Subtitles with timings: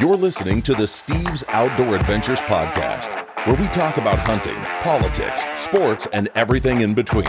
[0.00, 6.08] You're listening to the Steve's Outdoor Adventures podcast, where we talk about hunting, politics, sports,
[6.14, 7.26] and everything in between.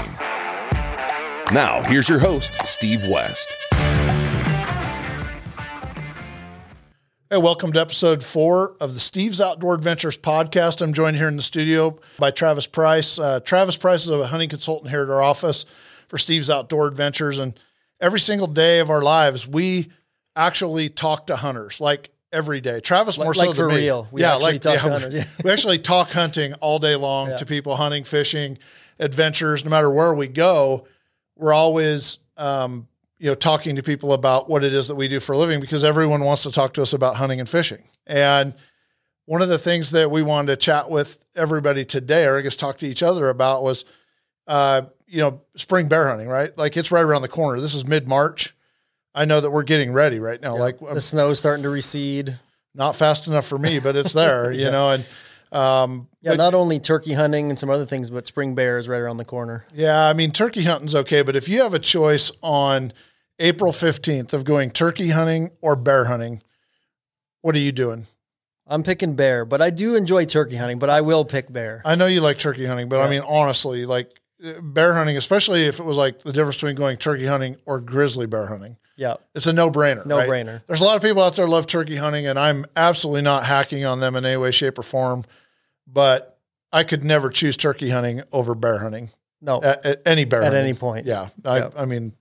[1.51, 3.57] Now, here's your host, Steve West.
[7.29, 10.81] Hey, welcome to episode four of the Steve's Outdoor Adventures podcast.
[10.81, 13.19] I'm joined here in the studio by Travis Price.
[13.19, 15.65] Uh, Travis Price is a hunting consultant here at our office
[16.07, 17.37] for Steve's Outdoor Adventures.
[17.37, 17.59] And
[17.99, 19.91] every single day of our lives, we
[20.37, 22.79] actually talk to hunters like every day.
[22.79, 23.75] Travis more Like- so like than for me.
[23.77, 24.07] real.
[24.11, 27.37] We yeah, actually like talk yeah, we- we actually talk hunting all day long Yeah.
[27.37, 28.57] to people, hunting, fishing,
[28.99, 29.63] adventures.
[29.63, 30.85] No matter where we go,
[31.35, 32.87] we're always um,
[33.19, 35.59] you know talking to people about what it is that we do for a living
[35.59, 37.83] because everyone wants to talk to us about hunting and fishing.
[38.07, 38.53] And
[39.25, 42.55] one of the things that we wanted to chat with everybody today, or I guess
[42.55, 43.85] talk to each other about, was
[44.47, 46.27] uh, you know spring bear hunting.
[46.27, 47.59] Right, like it's right around the corner.
[47.59, 48.55] This is mid March.
[49.13, 50.57] I know that we're getting ready right now.
[50.57, 52.39] Like I'm The snow's starting to recede.
[52.73, 54.51] not fast enough for me, but it's there.
[54.61, 55.05] You know, and
[55.51, 58.87] um, Yeah, but- not only turkey hunting and some other things, but spring bear is
[58.87, 59.65] right around the corner.
[59.73, 62.93] Yeah, I mean turkey hunting's okay, but if you have a choice on
[63.39, 66.41] April 15th of going turkey hunting or bear hunting,
[67.41, 68.05] what are you doing?
[68.67, 71.81] I'm picking bear, but I do enjoy turkey hunting, but I will pick bear.
[71.83, 74.09] I know you like turkey hunting, but I mean honestly, like
[74.45, 77.81] uh, bear hunting, especially if it was like the difference between going turkey hunting or
[77.81, 78.77] grizzly bear hunting.
[78.97, 79.15] Yeah.
[79.33, 79.97] It's a no-brainer.
[79.97, 80.05] right?
[80.05, 80.61] No-brainer.
[80.67, 83.85] There's a lot of people out there love turkey hunting, and I'm absolutely not hacking
[83.85, 85.23] on them in any way, shape, or form.
[85.87, 86.37] But
[86.71, 89.09] I could never choose turkey hunting over bear hunting
[89.41, 89.61] No.
[89.61, 90.61] at, at any bear At hunting.
[90.61, 91.05] any point.
[91.07, 91.73] Yeah, I, Yep.
[91.77, 92.13] I mean,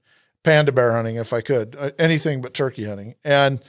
[0.43, 3.61] panda bear hunting if I could, uh, anything but turkey hunting, and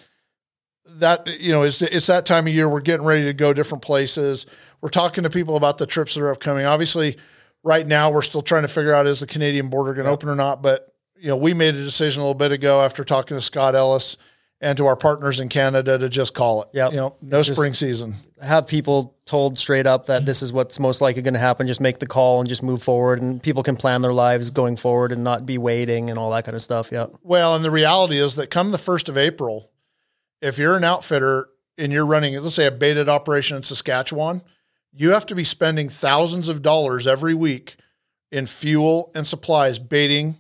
[0.95, 2.67] that you know it's it's that time of year.
[2.67, 4.45] We're getting ready to go different places.
[4.81, 6.65] We're talking to people about the trips that are upcoming.
[6.65, 7.17] Obviously,
[7.63, 10.27] right now we're still trying to figure out is the Canadian border going to open
[10.29, 10.61] or not.
[10.61, 10.90] But
[11.21, 14.17] you know, we made a decision a little bit ago after talking to Scott Ellis
[14.59, 16.69] and to our partners in Canada to just call it.
[16.73, 16.91] Yep.
[16.91, 18.15] You know, no It's spring season.
[18.41, 21.67] Have people told straight up that this is what's most likely going to happen.
[21.67, 24.77] Just make the call and just move forward, and people can plan their lives going
[24.77, 26.89] forward and not be waiting and all that kind of stuff.
[26.91, 27.05] Yeah.
[27.21, 29.69] Well, and the reality is that come the first of April,
[30.41, 34.41] if you're an outfitter and you're running, let's say a baited operation in Saskatchewan,
[34.91, 37.75] you have to be spending thousands of dollars every week
[38.31, 40.37] in fuel and supplies baiting.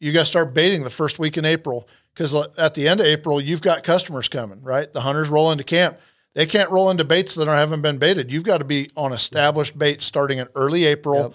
[0.00, 3.06] You got to start baiting the first week in April because at the end of
[3.06, 4.92] April, you've got customers coming, right?
[4.92, 5.98] The hunters roll into camp.
[6.34, 8.30] They can't roll into baits that haven't been baited.
[8.30, 11.22] You've got to be on established baits starting in early April.
[11.22, 11.34] Yep.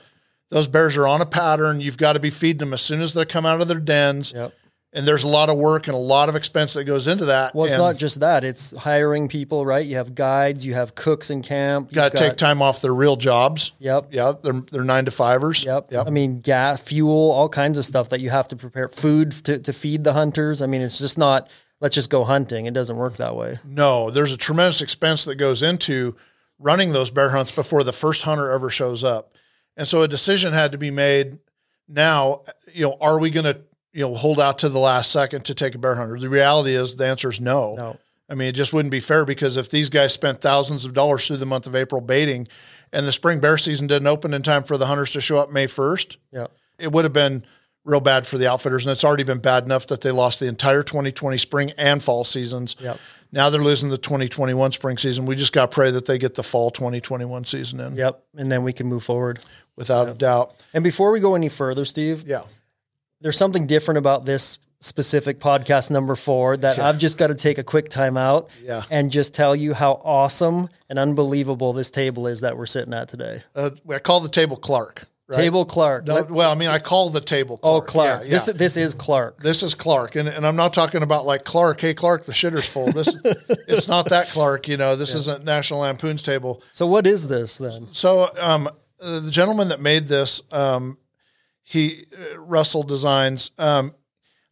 [0.50, 1.82] Those bears are on a pattern.
[1.82, 4.32] You've got to be feeding them as soon as they come out of their dens
[4.34, 4.54] Yep.
[4.94, 7.56] And there's a lot of work and a lot of expense that goes into that.
[7.56, 9.86] Well, it's and not just that; it's hiring people, right?
[9.86, 11.92] You have guides, you have cooks in camp.
[11.92, 13.74] you got to take time off their real jobs.
[13.80, 14.08] Yep.
[14.12, 15.66] Yeah, they're they're nine to fivers.
[15.66, 15.92] Yep.
[15.92, 16.08] Yep.
[16.08, 18.88] I mean, gas, fuel, all kinds of stuff that you have to prepare.
[18.90, 20.62] Food to, to feed the hunters.
[20.62, 21.50] I mean, it's just not
[21.80, 22.68] let's just go hunting.
[22.68, 23.60] It doesn't work that way.
[23.66, 26.16] no, there's a tremendous expense that goes into
[26.60, 29.34] running those bear hunts before the first hunter ever shows up,
[29.76, 31.40] and so a decision had to be made.
[31.88, 33.62] Now, you know, are we going to
[33.94, 36.20] you know hold out to the last second to take a bear hunter?
[36.20, 37.76] The reality is the answer is no.
[37.76, 37.98] No.
[38.30, 41.28] I mean, it just wouldn't be fair because if these guys spent thousands of dollars
[41.28, 42.48] through the month of April baiting,
[42.92, 45.52] and the spring bear season didn't open in time for the hunters to show up
[45.52, 46.48] May first, Yeah.
[46.80, 47.44] it would have been
[47.86, 48.86] real bad for the outfitters.
[48.86, 52.24] And it's already been bad enough that they lost the entire 2020 spring and fall
[52.24, 52.76] seasons.
[52.80, 52.98] Yep.
[53.32, 55.26] Now they're losing the 2021 spring season.
[55.26, 58.24] We just got to pray that they get the fall 2021 season in Yep.
[58.38, 59.40] And then we can move forward.
[59.76, 60.54] without a doubt.
[60.72, 62.44] And before we go any further, Steve, Yeah.
[63.24, 67.58] There's something different about this specific podcast number four that I've just got to take
[67.58, 68.84] a quick time out Yeah.
[68.92, 73.08] and just tell you how awesome and unbelievable this table is that we're sitting at
[73.08, 73.44] today.
[73.56, 75.08] Uh, I call the table Clark.
[75.30, 75.38] Right?
[75.38, 76.06] Table Clark.
[76.06, 77.88] No, well, I mean, I call the table oh, Clark.
[77.88, 78.20] Clark.
[78.20, 78.32] Yeah, yeah.
[78.32, 79.40] This, this is Clark.
[79.40, 81.80] This is Clark, and, and I'm not talking about like Clark.
[81.80, 82.92] Hey, Clark, the shitter's full.
[82.92, 84.68] This it's not that Clark.
[84.68, 86.62] You know, this isn't National Lampoon's table.
[86.74, 87.88] So what is this then?
[87.94, 88.68] So, um,
[89.00, 90.98] uh, the gentleman that made this, um,
[91.64, 93.52] he uh, Russell Designs.
[93.58, 93.94] Um,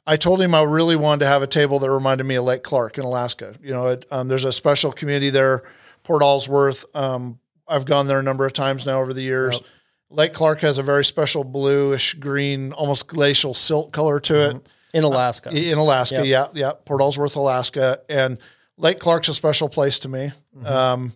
[0.08, 2.64] I told him I really wanted to have a table that reminded me of Lake
[2.64, 3.56] Clark in Alaska.
[3.62, 5.62] You know, it, um, there's a special community there,
[6.03, 6.85] Port Alsworth.
[6.96, 9.62] Um, I've gone there a number of times now over the years.
[10.09, 15.03] Lake Clark has a very special bluish green, almost glacial silt color to it In
[15.06, 15.52] Alaska.
[15.52, 16.26] in Alaska.
[16.28, 16.52] Yep.
[16.53, 18.38] Yeah, yeah, Port Alsworth, Alaska, and
[18.78, 20.32] Lake Clark's a special place to me.
[20.66, 21.14] Um,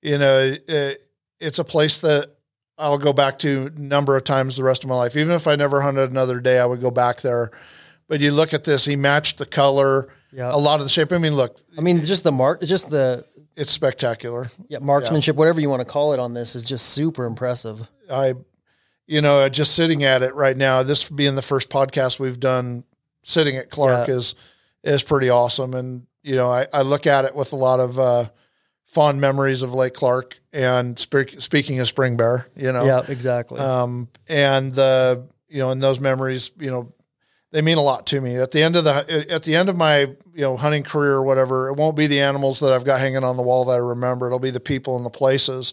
[0.00, 1.00] you know, it,
[1.38, 2.31] it's a place that
[2.82, 5.16] I'll go back to a number of times the rest of my life.
[5.16, 7.50] Even if I never hunted another day, I would go back there.
[8.08, 10.50] But you look at this; he matched the color, Yeah.
[10.54, 11.12] a lot of the shape.
[11.12, 13.24] I mean, look, I mean, just the mark, just the
[13.56, 14.46] it's spectacular.
[14.68, 17.88] yeah, marksmanship, whatever you want to call it on this is just super impressive.
[18.10, 18.34] I,
[19.06, 22.84] you know, just sitting at it right now, this being the first podcast we've done
[23.22, 24.14] sitting at Clark Yeah.
[24.14, 24.34] is
[24.82, 25.74] is pretty awesome.
[25.74, 28.28] And you know, I, I look at it with a lot of uh,
[28.92, 33.58] fond memories of Lake Clark and spe- speaking of spring bear, you know, Yeah, exactly.
[33.58, 36.92] um, and the you know, and those memories, you know,
[37.52, 38.36] they mean a lot to me.
[38.36, 41.22] At the end of the at the end of my you know hunting career or
[41.22, 43.76] whatever, it won't be the animals that I've got hanging on the wall that I
[43.76, 44.26] remember.
[44.26, 45.72] It'll be the people and the places,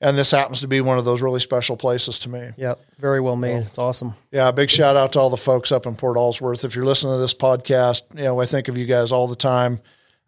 [0.00, 2.50] and this happens to be one of those really special places to me.
[2.56, 3.58] yep, very well made.
[3.58, 4.14] It's awesome.
[4.32, 6.64] Yeah, big shout out to all the folks up in Port Alsworth.
[6.64, 9.36] If you're listening to this podcast, you know I think of you guys all the
[9.36, 9.80] time.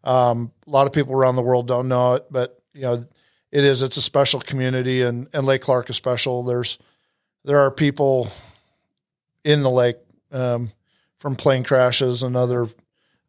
[0.05, 3.05] Um, a lot of people around the world don't know it, but you know
[3.51, 3.83] it is.
[3.83, 6.43] It's a special community, and and Lake Clark is special.
[6.43, 6.79] There's
[7.45, 8.29] there are people
[9.45, 9.97] in the lake
[10.31, 10.71] um,
[11.19, 12.69] from plane crashes and other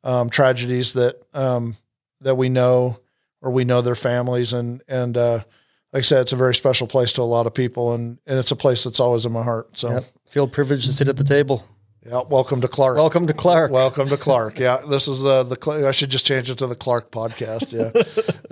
[0.03, 1.75] um, tragedies that um,
[2.21, 2.99] that we know
[3.41, 5.43] or we know their families, and and uh,
[5.91, 8.39] like I said, it's a very special place to a lot of people, and and
[8.39, 9.77] it's a place that's always in my heart.
[9.77, 9.91] So.
[9.91, 10.03] Yep.
[10.33, 11.63] Feel privileged to sit at the table.
[12.05, 12.97] Yeah, welcome to Clark.
[12.97, 13.71] Welcome to Clark.
[13.71, 14.59] Welcome to Clark.
[14.59, 15.55] Yeah, this is uh, the.
[15.61, 17.71] Cl- I should just change it to the Clark podcast.
[17.71, 17.91] Yeah,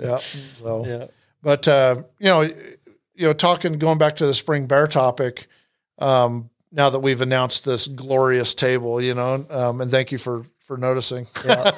[0.00, 0.18] yeah.
[0.58, 1.06] So, Yeah.
[1.42, 5.48] but uh, you know, you know, talking going back to the spring bear topic.
[5.98, 10.46] Um, now that we've announced this glorious table, you know, um, and thank you for
[10.60, 11.26] for noticing.
[11.44, 11.72] Yeah.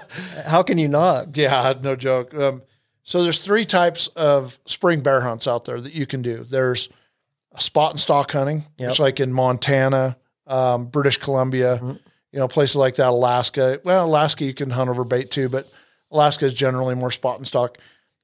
[0.47, 1.37] How can you not?
[1.37, 2.33] Yeah, no joke.
[2.35, 2.63] Um,
[3.03, 6.45] so there's three types of spring bear hunts out there that you can do.
[6.45, 6.89] There's
[7.53, 8.91] a spot and stalk hunting, Yep.
[8.91, 13.81] which like in Montana, um, British Columbia, you know, places like that, Alaska.
[13.85, 15.67] Well, Alaska you can hunt over bait too, but
[16.11, 17.79] Alaska is generally more spot and stalk.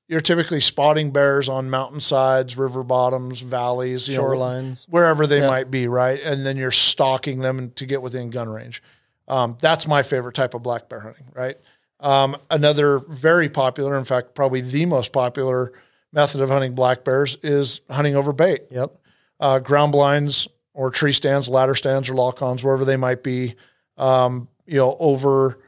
[0.08, 4.86] You're typically spotting bears on mountainsides, river bottoms, valleys, you know, Shorelines.
[4.88, 5.46] wherever they Yeah.
[5.46, 6.20] might be, right?
[6.20, 8.82] And then you're stalking them to get within gun range.
[9.28, 11.56] Um, that's my favorite type of black bear hunting, right?
[12.00, 15.72] Um, another very popular, in fact, probably the most popular
[16.12, 18.62] method of hunting black bears is hunting over bait.
[18.70, 18.96] Yep.
[19.38, 20.48] Uh, ground blinds
[20.80, 23.54] or tree stands, ladder stands, or lock-ons, wherever they might be,
[23.98, 25.58] um, you know, over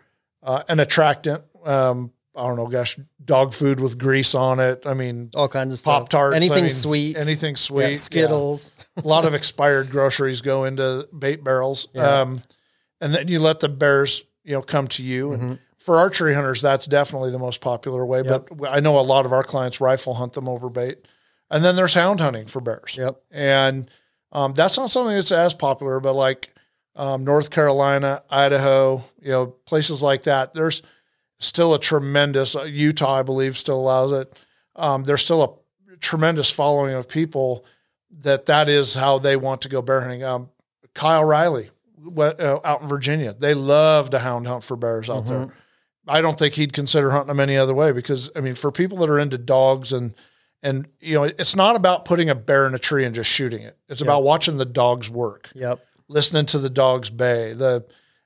[0.43, 1.43] uh, an attractant.
[1.67, 4.87] Um, I don't know, gosh, dog food with grease on it.
[4.87, 5.93] I mean, All kinds of stuff.
[6.01, 7.19] Pop tarts, Anything sweet.
[7.19, 8.71] anything sweet, Yeah, Yeah Skittles.
[8.97, 11.95] a lot of expired groceries go into bait barrels.
[11.95, 12.41] Um,
[13.03, 15.33] and then you let the bears, you know, come to you.
[15.35, 18.23] And for archery hunters, that's definitely the most popular way.
[18.23, 21.07] But I know a lot of our clients rifle hunt them over bait.
[21.51, 22.97] And then there's hound hunting for bears.
[22.97, 23.21] Yep.
[23.31, 23.91] And
[24.33, 26.53] um, that's not something that's as popular, but like
[26.97, 30.83] um, North Carolina, Idaho, you know, places like that, there's
[31.39, 34.39] still a tremendous, uh, Utah, I believe, still allows it.
[34.77, 37.65] Um, there's still a tremendous following of people
[38.21, 40.25] that that is how they want to go bear hunting.
[40.25, 40.51] Um,
[40.95, 41.71] Kyle Riley
[42.05, 45.49] what, uh, out in Virginia, they love to hound hunt for bears out there.
[46.07, 48.99] I don't think he'd consider hunting them any other way because I mean, for people
[48.99, 50.15] that are into dogs and
[50.63, 53.63] and you know, it's not about putting a bear in a tree and just shooting
[53.63, 53.77] it.
[53.89, 55.85] It's about watching the dogs work, Yep.
[56.09, 57.53] listening to the dogs bay.
[57.53, 57.85] The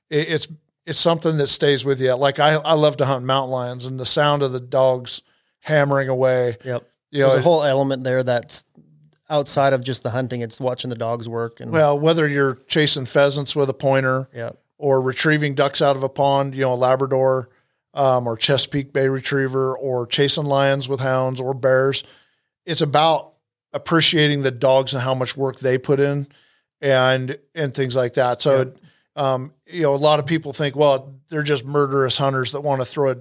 [0.09, 0.47] it, it's
[0.85, 2.13] it's something that stays with you.
[2.15, 5.21] Like I I love to hunt mountain lions and the sound of the dogs
[5.61, 6.57] hammering away.
[6.63, 6.87] Yep.
[7.11, 8.65] You know, There's a it- whole element there that's
[9.29, 10.41] outside of just the hunting.
[10.41, 11.59] It's watching the dogs work.
[11.59, 14.57] And well, whether you're chasing pheasants with a pointer, Yep.
[14.77, 17.49] or retrieving ducks out of a pond, you know, a Labrador
[17.93, 22.03] um, or Chesapeake Bay Retriever, or chasing lions with hounds or bears.
[22.67, 23.33] It's about
[23.73, 26.27] appreciating the dogs and how much work they put in,
[26.81, 28.41] and and things like that.
[28.41, 28.73] So,
[29.15, 32.81] um, you know, a lot of people think, well, they're just murderous hunters that want
[32.81, 33.15] to throw a,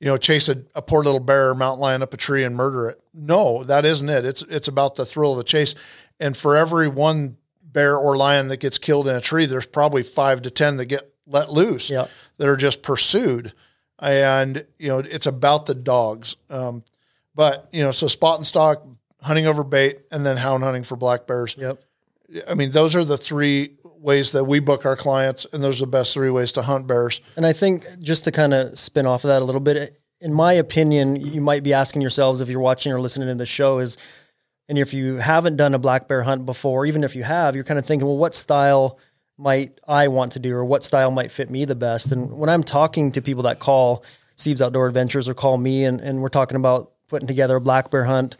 [0.00, 2.56] you know, chase a, a poor little bear or mountain lion up a tree and
[2.56, 3.00] murder it.
[3.12, 4.24] No, that isn't it.
[4.24, 5.74] It's it's about the thrill of the chase,
[6.18, 10.04] and for every one bear or lion that gets killed in a tree, there's probably
[10.04, 12.08] five to ten that get let loose Yep.
[12.36, 13.52] that are just pursued.
[13.98, 16.36] And you know, it's about the dogs.
[16.50, 16.84] Um,
[17.34, 18.86] but you know, so spot and stalk,
[19.22, 21.56] hunting over bait, and then hound hunting for black bears.
[21.58, 21.82] Yep.
[22.48, 25.86] I mean, those are the three ways that we book our clients, and those are
[25.86, 27.20] the best three ways to hunt bears.
[27.36, 30.32] And I think just to kind of spin off of that a little bit, in
[30.32, 33.78] my opinion, you might be asking yourselves if you're watching or listening to the show
[33.78, 33.96] is,
[34.68, 37.64] and if you haven't done a black bear hunt before, even if you have, you're
[37.64, 38.98] kind of thinking, well, what style
[39.36, 42.12] might I want to do or what style might fit me the best?
[42.12, 44.04] And when I'm talking to people that call
[44.36, 47.92] Steve's Outdoor Adventures or call me and, and we're talking about putting together a black
[47.92, 48.36] bear hunt,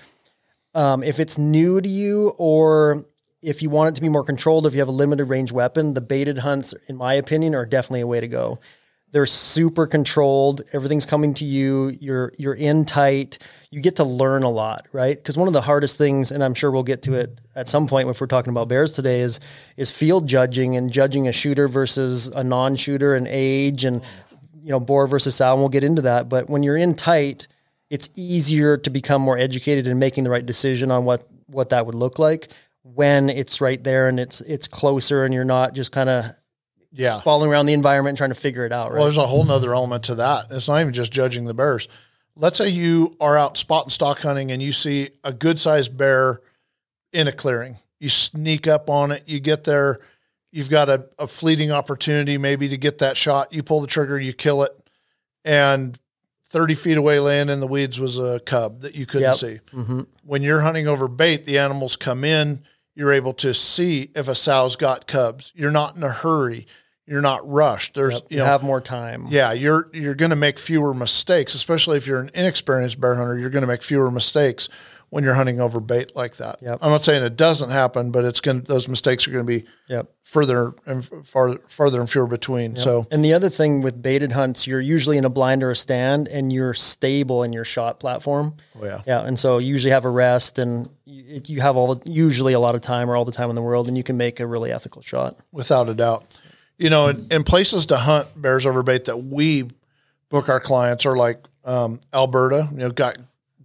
[0.75, 3.04] um, if it's new to you or
[3.40, 5.95] if you want it to be more controlled, if you have a limited range weapon,
[5.95, 8.59] the baited hunts, in my opinion, are definitely a way to go.
[9.12, 10.62] They're super controlled.
[10.73, 11.97] Everything's coming to you.
[12.00, 13.38] You're you're in tight.
[13.71, 15.16] You get to learn a lot, right?
[15.16, 17.87] Because one of the hardest things, and I'm sure we'll get to it at some
[17.87, 19.38] point if we're talking about bears today, is
[19.76, 24.02] is field judging and judging a shooter versus a non-shooter and age and
[24.64, 25.52] you know boar versus sow.
[25.52, 26.28] And we'll get into that.
[26.28, 27.47] But when you're in tight,
[27.91, 31.87] it's easier to become more educated in making the right decision on what what that
[31.87, 32.49] would look like
[32.83, 36.25] when it's right there and it's it's closer and you're not just kind of
[36.93, 37.21] Yeah.
[37.21, 38.91] following around the environment and trying to figure it out.
[38.91, 38.95] Right.
[38.97, 40.47] Well, there's a whole nother element to that.
[40.50, 41.88] It's not even just judging the bears.
[42.37, 45.97] Let's say you are out spot and stalk hunting and you see a good sized
[45.97, 46.41] bear
[47.12, 47.76] in a clearing.
[48.00, 49.99] You sneak up on it, you get there,
[50.50, 53.53] you've got a, a fleeting opportunity maybe to get that shot.
[53.53, 54.73] You pull the trigger, you kill it,
[55.45, 55.99] and
[56.54, 59.34] 30 feet away laying in the weeds was a cub that you couldn't Yep.
[59.37, 59.61] see.
[59.73, 62.62] hmm When you're hunting over bait, the animals come in,
[62.94, 65.52] you're able to see if a sow's got cubs.
[65.56, 66.66] You're not in a hurry.
[67.06, 67.94] You're not rushed.
[67.94, 69.26] There's, You you know, have more time.
[69.28, 73.37] yeah, you're you're going to make fewer mistakes, especially if you're an inexperienced bear hunter.
[73.37, 74.68] You're going to make fewer mistakes
[75.14, 76.61] when you're hunting over bait like that.
[76.61, 76.80] Yep.
[76.83, 79.64] I'm not saying it doesn't happen, but it's going those mistakes are going to be
[79.88, 80.09] Yep.
[80.23, 82.76] further and far, farther and fewer between.
[82.76, 85.76] So And the other thing with baited hunts, you're usually in a blind or a
[85.76, 88.54] stand, and you're stable in your shot platform.
[88.80, 91.94] oh, yeah, Yeah, and so you usually have a rest, and you, you have all
[91.94, 94.02] the, usually a lot of time or all the time in the world, and you
[94.02, 95.37] can make a really ethical shot.
[95.52, 96.25] without a doubt.
[96.76, 99.68] You know, in, in places to hunt bears over bait that we
[100.28, 102.68] book our clients are like um, Alberta.
[102.73, 103.16] You know, got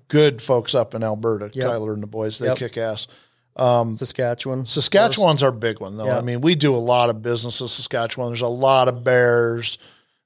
[0.09, 1.49] good folks up in Alberta.
[1.53, 1.65] Yep.
[1.67, 2.57] Kyler and the boys, they Yep.
[2.57, 3.07] kick ass.
[3.55, 4.65] Um, Saskatchewan.
[4.65, 6.05] Saskatchewan's our big one, though.
[6.05, 6.17] Yeah.
[6.17, 8.29] I mean, we do a lot of business in Saskatchewan.
[8.29, 9.77] There's a lot of bears.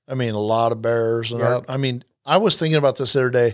[0.08, 1.32] I mean, a lot of bears.
[1.32, 1.66] And our, Yep.
[1.70, 3.54] I mean, I was thinking about this the other day.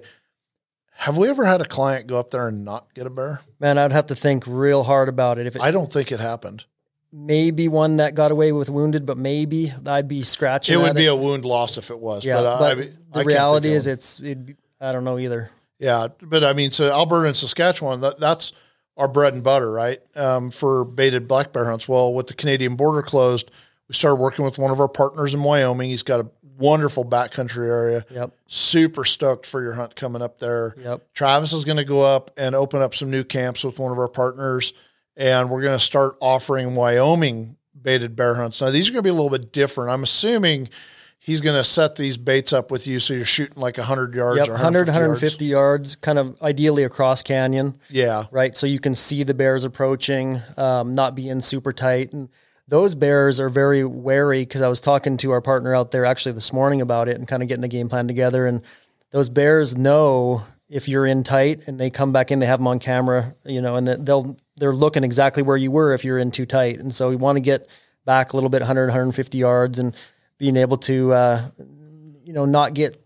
[0.94, 3.42] Have we ever had a client go up there and not get a bear?
[3.60, 5.46] Man, I'd have to think real hard about it.
[5.48, 6.66] If it I don't think it happened.
[7.14, 10.76] maybe one that got away with wounded, but maybe I'd be scratching.
[10.76, 12.26] It would be a wound loss if it was.
[12.26, 12.42] yeah.
[12.42, 15.52] but, but I, mean, I the reality is, it's it'd be, I don't know either.
[15.80, 18.52] Yeah, but I mean, so Alberta and Saskatchewan, that, that's
[18.98, 20.02] our bread and butter, right?
[20.16, 21.88] Um, for baited black bear hunts.
[21.88, 23.50] Well, with the Canadian border closed,
[23.88, 25.90] we started working with one of our partners in Wyoming.
[25.90, 28.06] He's got a wonderful backcountry area.
[28.12, 28.36] Yep.
[28.46, 30.76] Super stoked for your hunt coming up there.
[30.78, 31.14] Yep.
[31.14, 33.98] Travis is going to go up and open up some new camps with one of
[33.98, 34.74] our partners,
[35.16, 38.60] and we're going to start offering Wyoming baited bear hunts.
[38.60, 39.92] Now, these are going to be a little bit different.
[39.92, 40.68] I'm assuming
[41.30, 44.38] he's going to set these baits up with you, so you're shooting like 100 yards
[44.40, 44.48] Yep.
[44.50, 45.94] or 100, 150 yards.
[45.94, 47.80] yards, kind of ideally across canyon.
[47.90, 48.24] Yeah.
[48.32, 48.58] right?
[48.58, 52.14] So you can see the bears approaching, um, not being super tight.
[52.14, 52.30] And
[52.68, 56.34] those bears are very wary because I was talking to our partner out there actually
[56.34, 58.46] this morning about it and kind of getting a game plan together.
[58.46, 58.62] And
[59.12, 62.68] those bears know if you're in tight and they come back in, they have them
[62.68, 66.30] on camera, you know, and they'll they're looking exactly where you were if you're in
[66.32, 66.80] too tight.
[66.80, 67.68] And so we want to get
[68.06, 69.96] back a little bit, 100, 150 yards, and
[70.40, 71.42] being able to, uh,
[72.24, 73.00] you know, not get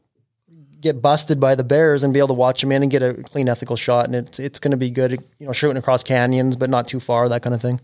[0.79, 3.13] get busted by the bears and be able to watch them in and get a
[3.23, 6.57] clean ethical shot and it's it's going to be good you know shooting across canyons
[6.57, 7.79] but not too far that kind of thing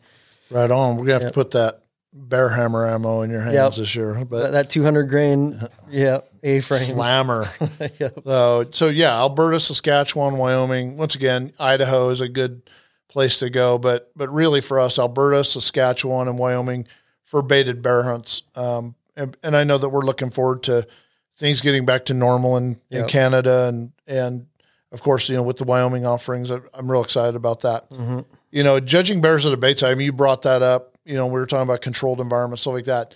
[0.50, 0.98] Right on.
[0.98, 3.74] We're gonna have to put that bear hammer ammo in your hands Yep.
[3.76, 4.14] this year.
[4.16, 7.46] that, But that 200 grain yeah a frame slammer.
[8.00, 8.10] yeah.
[8.26, 10.98] so so yeah, Alberta, Saskatchewan, Wyoming.
[10.98, 12.70] Once again, Idaho is a good
[13.10, 13.78] place to go.
[13.78, 16.88] But but really for us, Alberta, Saskatchewan, and Wyoming
[17.24, 18.42] for baited bear hunts.
[18.56, 20.88] Um, and, and I know that we're looking forward to
[21.38, 24.48] things getting back to normal in, in Canada and and
[24.92, 27.90] of course, you know, with the Wyoming offerings, I- I'm real excited about that.
[27.92, 28.22] Mm-hmm.
[28.52, 30.98] You know, judging bears at a bait mean, you brought that up.
[31.06, 33.14] You know, we were talking about controlled environments, stuff like that.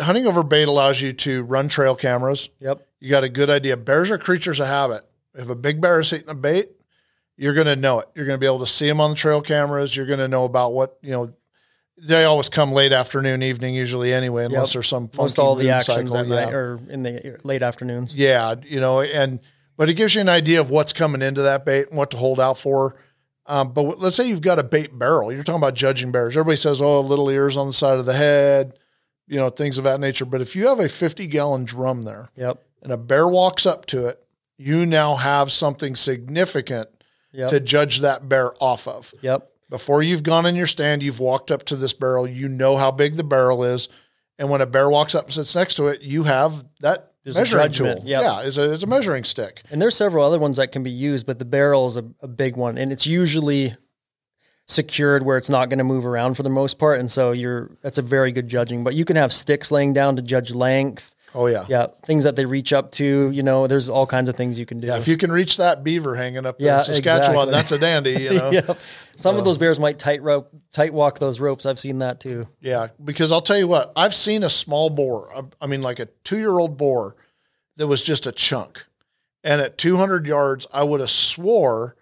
[0.00, 2.50] Hunting over bait allows you to run trail cameras.
[2.60, 3.76] yep You got a good idea.
[3.76, 5.02] Bears are creatures of habit.
[5.34, 6.70] If a big bear is eating a bait,
[7.36, 8.08] you're going to know it.
[8.14, 9.96] You're going to be able to see them on the trail cameras.
[9.96, 11.32] You're going to know about what, you know,
[12.04, 14.72] they always come late afternoon, evening, usually anyway, unless Yep.
[14.74, 16.26] there's some most all the actions cycle.
[16.28, 16.44] Yeah.
[16.44, 19.38] night or in the late afternoons Yeah, you know, and
[19.76, 22.16] but it gives you an idea of what's coming into that bait and what to
[22.16, 22.96] hold out for.
[23.46, 25.32] Um, but let's say you've got a bait barrel.
[25.32, 26.36] You're talking about judging bears.
[26.36, 28.74] Everybody says, "Oh, little ears on the side of the head,"
[29.26, 30.24] you know, things of that nature.
[30.24, 33.86] But if you have a 50 gallon drum there yep and a bear walks up
[33.86, 34.22] to it,
[34.58, 36.88] you now have something significant
[37.32, 39.12] yep to judge that bear off of.
[39.22, 42.28] yep Before you've gone in your stand, you've walked up to this barrel.
[42.28, 43.88] You know how big the barrel is,
[44.38, 47.36] and when a bear walks up and sits next to it, you have that There's
[47.36, 48.08] a measuring judgment, tool.
[48.10, 48.22] yep.
[48.22, 49.62] Yeah, it's a, it's a measuring stick.
[49.70, 52.28] And there's several other ones that can be used, but the barrel is a, a
[52.28, 53.74] big one, and it's usually
[54.66, 57.00] secured where it's not going to move around for the most part.
[57.00, 58.84] And so you're that's a very good judging.
[58.84, 61.14] But you can have sticks laying down to judge length.
[61.34, 61.64] Oh yeah.
[61.68, 63.30] Yeah, things that they reach up to.
[63.30, 64.86] You know, there's all kinds of things you can do.
[64.88, 67.52] Yeah, if you can reach that beaver hanging up there Yeah, in Saskatchewan, exactly.
[67.52, 68.50] that's a dandy, you know.
[68.50, 68.78] Yep.
[69.16, 71.64] Some of those bears might tight rope, tight walk those ropes.
[71.66, 72.48] I've seen that too.
[72.60, 75.28] Yeah, because I'll tell you what, I've seen a small boar.
[75.34, 77.16] I- I mean, like a two-year-old boar
[77.76, 78.86] that was just a chunk,
[79.42, 81.96] and at 200 yards, I would have swore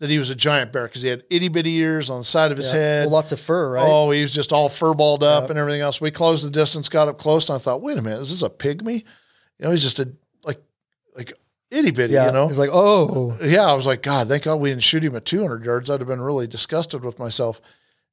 [0.00, 2.50] that he was a giant bear because he had itty bitty ears on the side
[2.50, 2.76] of his Yeah.
[2.78, 3.06] head.
[3.06, 3.86] Well, lots of fur, right?
[3.86, 5.50] Oh, he was just all fur balled up Yep.
[5.50, 6.00] and everything else.
[6.00, 8.42] We closed the distance, got up close, and I thought, wait a minute, is this
[8.42, 9.04] a pygmy?
[9.58, 10.10] You know, he's just a
[10.42, 10.60] like
[11.16, 11.32] like
[11.70, 12.14] itty bitty.
[12.14, 12.26] yeah.
[12.26, 15.04] You know, it's like oh, yeah, I was like, God, thank God we didn't shoot
[15.04, 15.88] him at 200 yards.
[15.88, 17.60] I'd have been really disgusted with myself.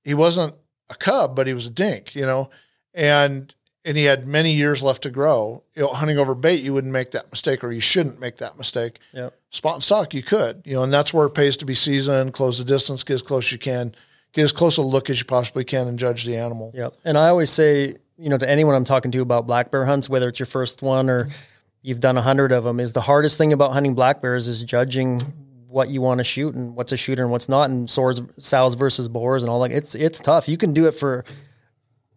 [0.04, 0.54] He wasn't
[0.90, 2.50] a cub, but he was a dink, you know,
[2.94, 5.64] and and he had many years left to grow.
[5.76, 8.58] You know, hunting over bait, you wouldn't make that mistake, or you shouldn't make that
[8.58, 9.00] mistake.
[9.14, 9.38] Yep.
[9.50, 10.62] Spot and stalk, you could.
[10.66, 13.22] You know, and that's where it pays to be seasoned, close the distance, get as
[13.22, 13.96] close as you can,
[14.34, 16.72] get as close a look as you possibly can, and judge the animal.
[16.74, 16.96] Yep.
[17.04, 20.10] And I always say, you know, to anyone I'm talking to about black bear hunts,
[20.10, 21.30] whether it's your first one or
[21.82, 24.64] you've done a hundred of them, is the hardest thing about hunting black bears is
[24.64, 25.22] judging
[25.68, 28.76] what you want to shoot and what's a shooter and what's not, and swords, sows
[28.76, 29.72] versus boars and all that.
[29.72, 30.48] It's it's tough.
[30.50, 31.24] You can do it for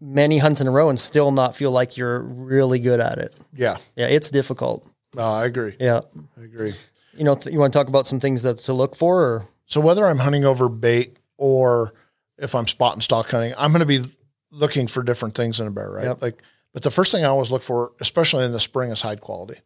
[0.00, 3.34] many hunts in a row and still not feel like you're really good at it.
[3.54, 4.86] Yeah, Yeah, it's difficult.
[5.14, 5.76] no, I agree.
[5.78, 6.00] Yeah.
[6.38, 6.72] I agree.
[7.16, 9.46] You know, th- you want to talk about some things that to look for, or
[9.66, 11.94] So whether I'm hunting over bait or
[12.38, 14.04] if I'm spot and stalk hunting, I'm going to be
[14.50, 16.04] looking for different things in a bear, right?
[16.06, 16.22] Yep.
[16.22, 19.20] Like, but the first thing I always look for, especially in the spring, is hide
[19.20, 19.60] quality.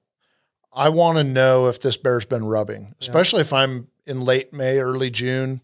[0.73, 4.79] I want to know if this bear's been rubbing, especially if I'm in late May,
[4.79, 5.63] early June.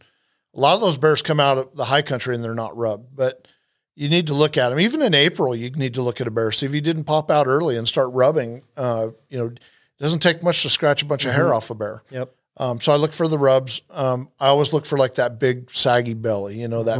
[0.54, 3.14] A lot of those bears come out of the high country and they're not rubbed,
[3.14, 3.46] but
[3.96, 4.80] you need to look at them.
[4.80, 7.30] Even in April, you need to look at a bear, see if you didn't pop
[7.30, 8.62] out early and start rubbing.
[8.76, 9.60] Uh, you know, it
[10.00, 12.02] doesn't take much to scratch a bunch of hair off a bear.
[12.10, 13.82] yep, Um, so I look for the rubs.
[13.90, 16.98] Um, I always look for like that big saggy belly, you know, that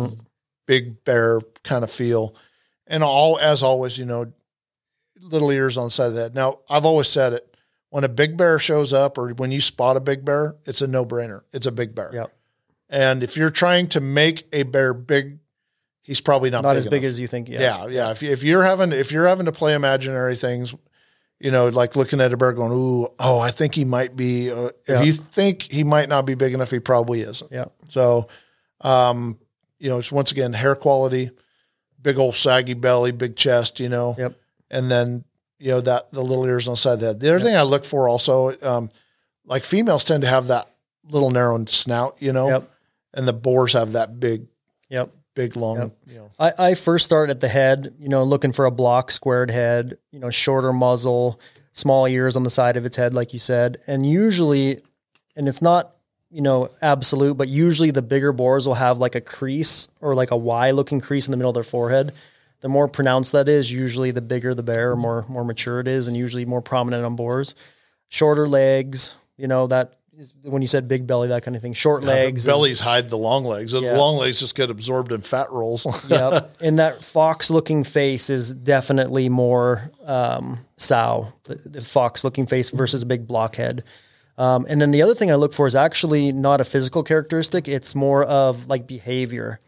[0.67, 2.35] big bear kind of feel.
[2.87, 4.33] And all, as always, you know,
[5.21, 6.35] little ears on the side of that.
[6.35, 7.57] Now, I've always said it
[7.91, 10.87] when a big bear shows up or when you spot a big bear, it's a
[10.87, 11.43] no brainer.
[11.53, 12.11] It's a big bear.
[12.13, 12.37] yep.
[12.91, 15.39] And if you're trying to make a bear big,
[16.05, 17.09] he's probably not, Not big as big enough.
[17.09, 17.49] as you think.
[17.49, 17.61] Yeah.
[17.61, 18.11] Yeah, yeah.
[18.13, 20.73] If, if you're having if you're having to play imaginary things,
[21.41, 24.51] you know, like looking at a bear going, "Ooh, oh, I think he might be."
[24.53, 25.03] Uh, if Yeah.
[25.03, 27.51] you think he might not be big enough, he probably isn't.
[27.51, 27.67] Yeah.
[27.89, 28.29] So,
[28.83, 29.39] um,
[29.79, 31.31] you know, it's once again hair quality,
[32.01, 34.35] big old saggy belly, big chest, you know, Yep.
[34.71, 35.25] and then
[35.59, 37.21] you know that the little ears on the side of that.
[37.21, 38.91] The other thing I look for also, um,
[39.47, 40.69] like females tend to have that
[41.09, 42.71] little narrow snout, you know, Yep.
[43.15, 44.47] and the boars have that big,
[44.89, 45.11] Yep.
[45.35, 46.31] Big long, you know.
[46.39, 49.99] I, I first start at the head, you know, looking for a block squared head,
[50.11, 51.41] you know, shorter muzzle,
[51.73, 53.79] small ears on the side of its head, like you said.
[53.87, 54.81] And usually,
[55.37, 55.97] and it's not,
[56.31, 60.31] you know, absolute, but usually the bigger boars will have like a crease or like
[60.31, 62.13] a Y looking crease in the middle of their forehead.
[62.61, 65.89] The more pronounced that is, usually the bigger the bear, or more more mature it
[65.89, 67.55] is, and usually more prominent on boars.
[68.09, 71.73] Shorter legs, you know, that is when you said big belly, that kind of thing.
[71.73, 73.73] Short legs, is- bellies hide the long legs.
[73.73, 73.97] The Yeah.
[73.97, 75.87] long legs just get absorbed in fat rolls.
[76.09, 76.57] yep.
[76.61, 82.71] And that fox looking face is definitely more um, sow, the, the fox looking face
[82.71, 83.83] versus a big blockhead.
[84.37, 87.69] Um, and then the other thing I look for is actually not a physical characteristic,
[87.69, 89.61] it's more of like behavior.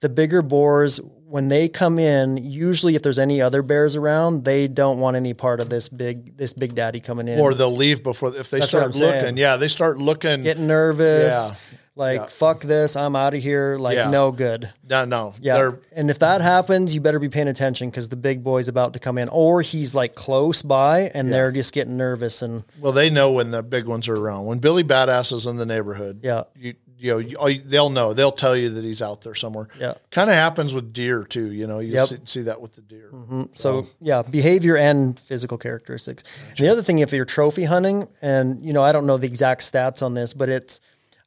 [0.00, 4.66] The bigger boars, when they come in, usually if there's any other bears around, they
[4.66, 7.38] don't want any part of this big this big daddy coming in.
[7.38, 9.14] or they'll leave before if they That's start saying.
[9.22, 9.36] looking.
[9.36, 10.42] Yeah, they start looking.
[10.42, 11.50] getting nervous.
[11.50, 11.56] Yeah.
[11.96, 12.26] Like Yeah.
[12.26, 13.76] fuck this, I'm out of here.
[13.78, 14.08] Like Yeah.
[14.10, 14.70] no good.
[14.88, 15.54] no, no, Yeah.
[15.58, 18.94] They're, And if that happens, you better be paying attention because the big boy's about
[18.94, 22.40] to come in, or he's like close by and they're just getting nervous.
[22.42, 24.46] And well, they know when the big ones are around.
[24.46, 28.12] When Billy Badass is in the neighborhood, yeah, you you know oh, they'll know.
[28.12, 29.68] They'll tell you that he's out there somewhere.
[29.78, 29.94] Yeah.
[30.10, 31.50] kind of happens with deer too.
[31.52, 32.06] You know, you Yep.
[32.08, 33.10] see, see that with the deer.
[33.12, 33.42] Mm-hmm.
[33.54, 36.24] so yeah, behavior and physical characteristics.
[36.56, 39.62] The other thing, if you're trophy hunting, and you know, I don't know the exact
[39.62, 40.80] stats on this, but it's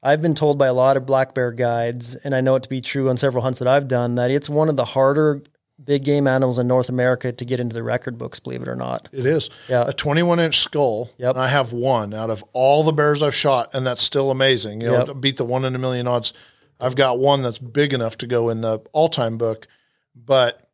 [0.06, 2.70] I've been told by a lot of black bear guides, and I know it to
[2.70, 5.42] be true on several hunts that I've done, that it's one of the harder
[5.84, 8.76] big game animals in North America to get into the record books, believe it or
[8.76, 9.10] not.
[9.12, 9.86] It is Yeah.
[9.88, 11.10] a 21 inch skull.
[11.18, 11.36] Yep.
[11.38, 14.82] I have one out of all the bears I've shot, and that's still amazing.
[14.82, 15.20] You know, Yep.
[15.22, 16.34] beat the one in a million odds.
[16.80, 19.68] I've got one that's big enough to go in the all time book.
[20.16, 20.68] But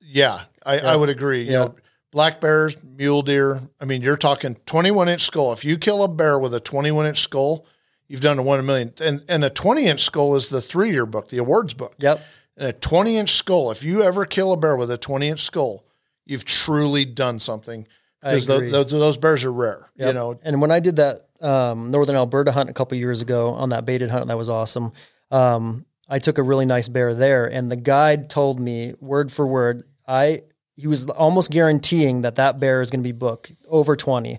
[0.00, 1.42] yeah, I, I would agree.
[1.44, 1.74] You know,
[2.12, 3.60] black bears, mule deer.
[3.80, 5.52] I mean, you're talking 21 inch skull.
[5.52, 7.66] If you kill a bear with a 21 inch skull,
[8.08, 8.92] you've done a one in a million.
[9.00, 11.94] And and a 20 inch skull is the three year book, the awards book.
[11.98, 12.24] Yep.
[12.56, 15.40] And a 20 inch skull, if you ever kill a bear with a 20 inch
[15.40, 15.84] skull,
[16.24, 17.86] you've truly done something.
[18.22, 19.90] Because those, those bears are rare.
[20.08, 23.50] You know, and when I did that um, northern Alberta hunt a couple years ago
[23.50, 24.92] on that baited hunt, that was awesome.
[25.30, 29.46] Um, I took a really nice bear there, and the guide told me word for
[29.46, 30.42] word, I
[30.74, 34.38] he was almost guaranteeing that that bear is going to be booked over twenty,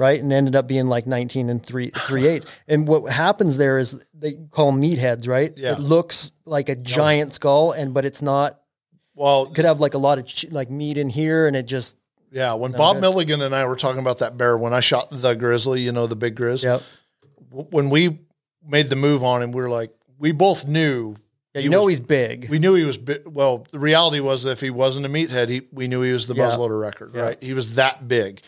[0.00, 0.20] right?
[0.22, 2.52] And ended up being like nineteen and three three eighths.
[2.68, 5.52] And what happens there is they call them meatheads, right?
[5.56, 5.72] Yeah.
[5.72, 8.60] It looks like a giant skull, and but it's not.
[9.14, 11.66] well, it Could have like a lot of ch- like meat in here, and it
[11.66, 11.96] just
[12.30, 13.00] yeah, when Bob good.
[13.02, 16.06] Milligan and I were talking about that bear, when I shot the grizzly, you know,
[16.06, 16.82] the big grizz, yep.
[17.50, 18.18] w- when we
[18.66, 21.14] made the move on him, we were like, we both knew.
[21.54, 22.50] Yeah, he you know was- he's big.
[22.50, 23.22] We knew he was big.
[23.26, 26.26] Well, the reality was that if he wasn't a meathead, he, we knew he was
[26.26, 26.50] the Yeah.
[26.50, 27.42] muzzleloader record, right?
[27.42, 28.42] He was that big.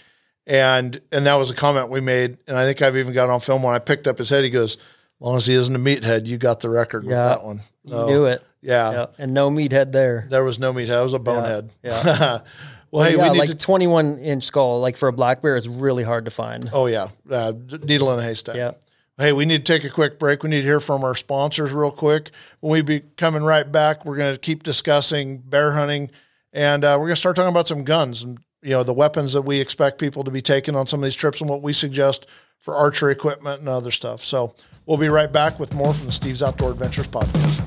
[0.48, 2.38] And and that was a comment we made.
[2.46, 4.50] And I think I've even got on film when I picked up his head, he
[4.50, 4.80] goes, as
[5.20, 7.60] long as he isn't a meathead, you got the record with that one.
[7.84, 8.42] You knew it.
[8.62, 8.90] Yeah.
[8.90, 10.26] Yeah, and no meathead there.
[10.30, 11.00] There was no meathead.
[11.00, 11.70] It was a bonehead.
[11.84, 12.40] Yeah.
[12.90, 13.54] Well, hey, yeah, we need like to.
[13.54, 16.70] 21 inch skull, like for a black bear, is really hard to find.
[16.72, 17.52] Oh yeah, uh,
[17.84, 18.56] needle in a haystack.
[18.56, 18.72] Yeah.
[19.18, 20.42] Hey, we need to take a quick break.
[20.42, 22.30] We need to hear from our sponsors real quick.
[22.60, 26.10] When we be coming right back, we're going to keep discussing bear hunting,
[26.52, 29.32] and uh, we're going to start talking about some guns and you know the weapons
[29.32, 31.72] that we expect people to be taking on some of these trips and what we
[31.72, 32.26] suggest
[32.58, 34.22] for archery equipment and other stuff.
[34.22, 34.54] So
[34.86, 37.64] we'll be right back with more from the Steve's Outdoor Adventures podcast.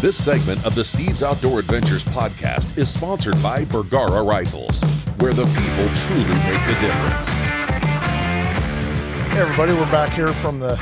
[0.00, 4.82] This segment of the Steve's Outdoor Adventures podcast is sponsored by Bergara Rifles,
[5.18, 7.34] where the people truly make the difference.
[9.32, 10.76] Hey everybody, we're back here from the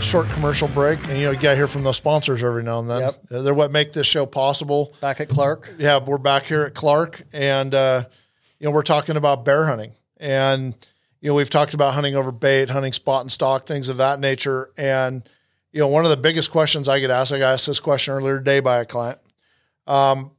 [0.00, 2.78] short commercial break, and you know you got to hear from those sponsors every now
[2.78, 3.00] and then.
[3.00, 3.14] Yep.
[3.28, 4.94] They're what make this show possible.
[5.00, 5.74] Back at Clark.
[5.78, 8.04] yeah, we're back here at Clark, and uh,
[8.58, 10.74] you know we're talking about bear hunting, and
[11.20, 14.20] you know we've talked about hunting over bait, hunting spot and stalk, things of that
[14.20, 15.28] nature, and
[15.72, 18.14] you know one of the biggest questions I get asked, I got asked this question
[18.14, 19.18] earlier today by a client,
[19.86, 20.32] um,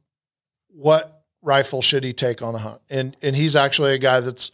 [0.68, 2.80] what rifle should he take on a hunt?
[2.90, 4.50] And and he's actually a guy that's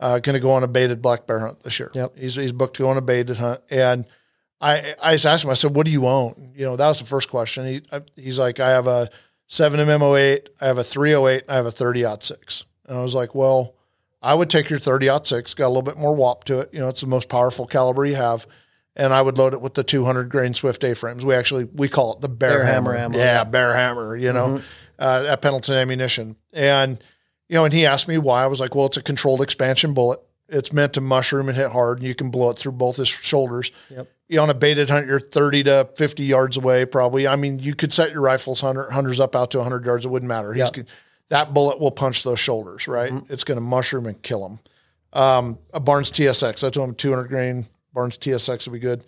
[0.00, 1.90] uh, going to go on a baited black bear hunt this year.
[1.94, 2.16] Yep.
[2.16, 4.06] He's he's booked to go on a baited hunt, and
[4.60, 5.50] I I just asked him.
[5.50, 7.66] I said, "What do you own?" You know, that was the first question.
[7.66, 9.10] He I, he's like, "I have a
[9.46, 13.14] seven mm 08, I have a 308, I have a 30 six." And I was
[13.14, 13.74] like, "Well,
[14.20, 15.54] I would take your 30 out six.
[15.54, 16.70] Got a little bit more whop to it.
[16.74, 18.46] You know, it's the most powerful caliber you have."
[18.96, 21.24] And I would load it with the 200 grain Swift A frames.
[21.24, 22.92] We actually we call it the bear, Bear hammer.
[22.92, 23.44] hammer ammo, yeah, yeah.
[23.44, 24.16] bear hammer.
[24.16, 24.60] You know,
[24.98, 27.02] uh, at Pendleton Ammunition, and
[27.48, 28.42] you know, and he asked me why.
[28.42, 30.20] I was like, "Well, it's a controlled expansion bullet.
[30.48, 33.08] It's meant to mushroom and hit hard, and you can blow it through both his
[33.08, 34.08] shoulders." Yep.
[34.28, 37.26] you know, on a baited hunt, you're 30 to 50 yards away, probably.
[37.28, 40.04] I mean, you could set your rifles hunter, hunters up out to 100 yards.
[40.04, 40.52] It wouldn't matter.
[40.52, 40.86] He's Yep.
[41.30, 43.12] That bullet will punch those shoulders, right?
[43.28, 44.58] It's going to mushroom and kill them.
[45.12, 49.02] Um, a Barnes TSX, I told him 200 grain Barnes TSX would be good.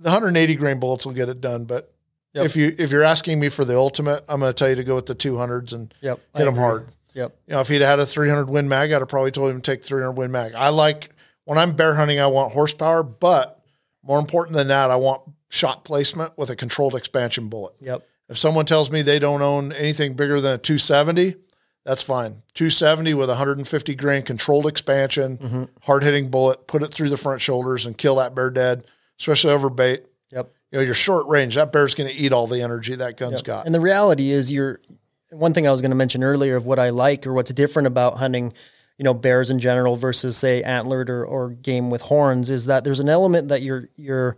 [0.00, 1.92] The 180 grain bullets will get it done, but
[2.32, 2.44] Yep.
[2.46, 4.84] if you if you're asking me for the ultimate, I'm going to tell you to
[4.84, 6.20] go with the 200s and Yep.
[6.34, 6.60] I hit them agree.
[6.64, 6.88] hard.
[7.14, 7.36] Yep.
[7.48, 9.62] You know, if he'd had a 300 win mag, I'd have probably told him to
[9.70, 10.54] take 300 win mag.
[10.54, 11.10] I like
[11.44, 13.60] when I'm bear hunting, I want horsepower, but
[14.04, 17.74] more important than that, I want shot placement with a controlled expansion bullet.
[17.80, 18.06] Yep.
[18.30, 21.34] If someone tells me they don't own anything bigger than a 270,
[21.84, 22.42] that's fine.
[22.54, 25.64] 270 with 150 grain controlled expansion, Mm-hmm.
[25.82, 28.84] hard hitting bullet, put it through the front shoulders and kill that bear dead,
[29.18, 30.04] especially over bait.
[30.32, 30.52] Yep.
[30.70, 31.56] You know, you're short range.
[31.56, 33.66] That bear's going to eat all the energy that gun's got.
[33.66, 34.80] And the reality is, you're
[35.30, 37.88] one thing I was going to mention earlier of what I like or what's different
[37.88, 38.52] about hunting,
[38.96, 42.84] you know, bears in general versus say antlered or, or game with horns is that
[42.84, 44.36] there's an element that you're you're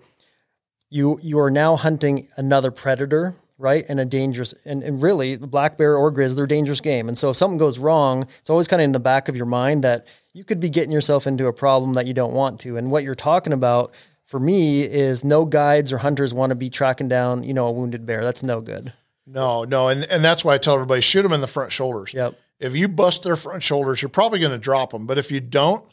[0.88, 3.84] you you are now hunting another predator, right?
[3.88, 7.08] And a dangerous and, and really the black bear or grizzly, they're a dangerous game.
[7.08, 9.46] And so if something goes wrong, it's always kind of in the back of your
[9.46, 12.76] mind that you could be getting yourself into a problem that you don't want to.
[12.76, 16.70] And what you're talking about for me is no guides or hunters want to be
[16.70, 18.22] tracking down, you know, a wounded bear.
[18.24, 18.92] That's no good.
[19.26, 22.12] No, no, and and that's why I tell everybody shoot them in the front shoulders.
[22.12, 22.38] Yep.
[22.58, 25.06] If you bust their front shoulders, you're probably going to drop them.
[25.06, 25.84] But if you don't,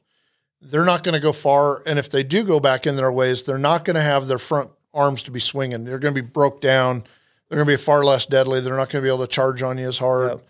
[0.61, 1.81] they're not going to go far.
[1.85, 4.37] And if they do go back in their ways, they're not going to have their
[4.37, 5.83] front arms to be swinging.
[5.83, 7.05] They're going to be broke down.
[7.49, 8.61] They're going to be far less deadly.
[8.61, 10.41] They're not going to be able to charge on you as hard.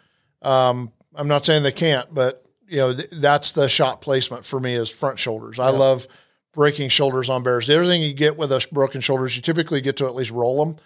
[0.42, 4.60] Um, I'm not saying they can't, but you know th- that's the shot placement for
[4.60, 5.60] me is front shoulders.
[5.60, 6.08] I love
[6.54, 7.68] breaking shoulders on bears.
[7.68, 10.32] The other thing you get with a broken shoulders, you typically get to at least
[10.32, 10.78] roll them.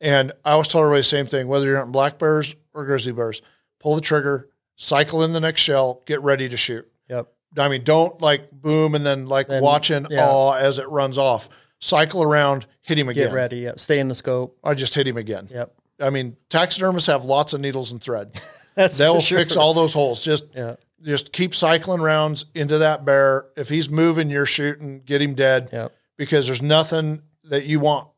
[0.00, 3.12] And I always tell everybody the same thing, whether you're hunting black bears or grizzly
[3.12, 3.40] bears,
[3.78, 6.86] pull the trigger, cycle in the next shell, get ready to shoot.
[7.08, 7.32] Yep.
[7.56, 10.28] I mean, don't like boom and then like Then, watch in yeah.
[10.28, 11.48] awe as it runs off.
[11.78, 13.28] Cycle around, hit him again.
[13.28, 13.58] Get ready.
[13.58, 13.78] Yep.
[13.80, 14.58] Stay in the scope.
[14.64, 15.48] I just hit him again.
[15.50, 15.74] Yep.
[16.00, 18.40] I mean, taxidermists have lots of needles and thread.
[18.74, 19.38] That's They'll sure.
[19.38, 20.22] fix all those holes.
[20.24, 20.76] Just Yeah.
[21.02, 23.46] just keep cycling rounds into that bear.
[23.56, 25.70] If he's moving, you're shooting, get him dead.
[25.72, 25.92] Yep.
[26.16, 28.08] Because there's nothing that you want,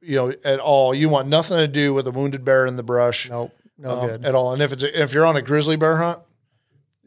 [0.00, 0.94] you know, at all.
[0.94, 3.52] You want nothing to do with a wounded bear in the brush Nope.
[3.78, 4.24] No um, good.
[4.24, 4.52] at all.
[4.52, 6.20] And if it's if you're on a grizzly bear hunt,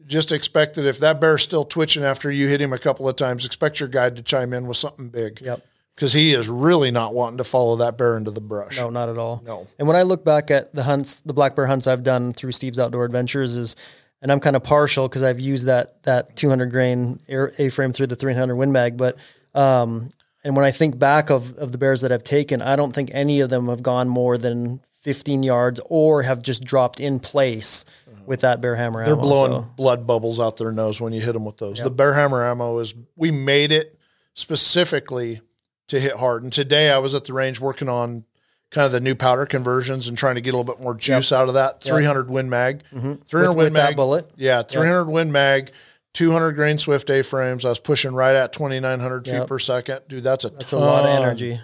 [0.06, 3.16] just expect that if that bear's still twitching after you hit him a couple of
[3.16, 5.40] times, expect your guide to chime in with something big.
[5.40, 5.64] Yep.
[6.00, 8.78] Because he is really not wanting to follow that bear into the brush.
[8.78, 9.42] No, not at all.
[9.44, 9.66] No.
[9.78, 12.52] And when I look back at the hunts, the black bear hunts I've done through
[12.52, 13.76] Steve's Outdoor Adventures is,
[14.22, 17.92] and I'm kind of partial because I've used that that 200 grain air A frame
[17.92, 19.18] through the 300 Win Mag, but
[19.54, 20.08] um,
[20.42, 23.10] and when I think back of of the bears that I've taken, I don't think
[23.12, 27.84] any of them have gone more than 15 yards or have just dropped in place
[28.24, 29.22] with that bear hammer They're ammo.
[29.22, 31.78] blowing So, blood bubbles out their nose when you hit them with those.
[31.78, 33.98] The bear hammer ammo is we made it
[34.32, 35.42] specifically
[35.90, 36.42] to hit hard.
[36.42, 38.24] And today I was at the range working on
[38.70, 41.32] kind of the new powder conversions and trying to get a little bit more juice
[41.32, 42.82] out of that 300 Win Mag.
[42.94, 43.14] Mm-hmm.
[43.26, 44.30] 300 With- Win with Mag bullet?
[44.36, 45.72] Yeah, 300 Win Mag,
[46.14, 47.64] 200 grain Swift A frames.
[47.64, 50.00] I was pushing right at 2,900 feet per second.
[50.08, 51.60] Dude, that's a It's a lot of energy.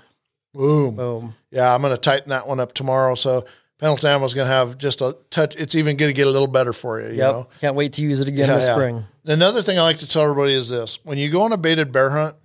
[0.54, 0.96] Boom.
[0.96, 1.34] Boom.
[1.50, 3.14] Yeah, I'm going to tighten that one up tomorrow.
[3.14, 3.44] So
[3.78, 5.54] Pendleton ammo is going to have just a touch.
[5.56, 7.08] It's even going to get a little better for you.
[7.08, 7.32] You Yep.
[7.32, 7.46] know.
[7.60, 8.74] Can't wait to use it again Yeah, this yeah.
[8.74, 9.04] spring.
[9.26, 11.92] Another thing I like to tell everybody is this: when you go on a baited
[11.92, 12.36] bear hunt,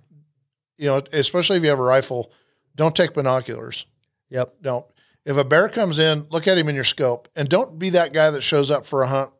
[0.82, 2.32] you know, especially if you have a rifle,
[2.74, 3.86] don't take binoculars.
[4.30, 4.54] Yep.
[4.62, 4.84] Don't.
[5.24, 8.12] If a bear comes in, look at him in your scope, and don't be that
[8.12, 9.30] guy that shows up for a hunt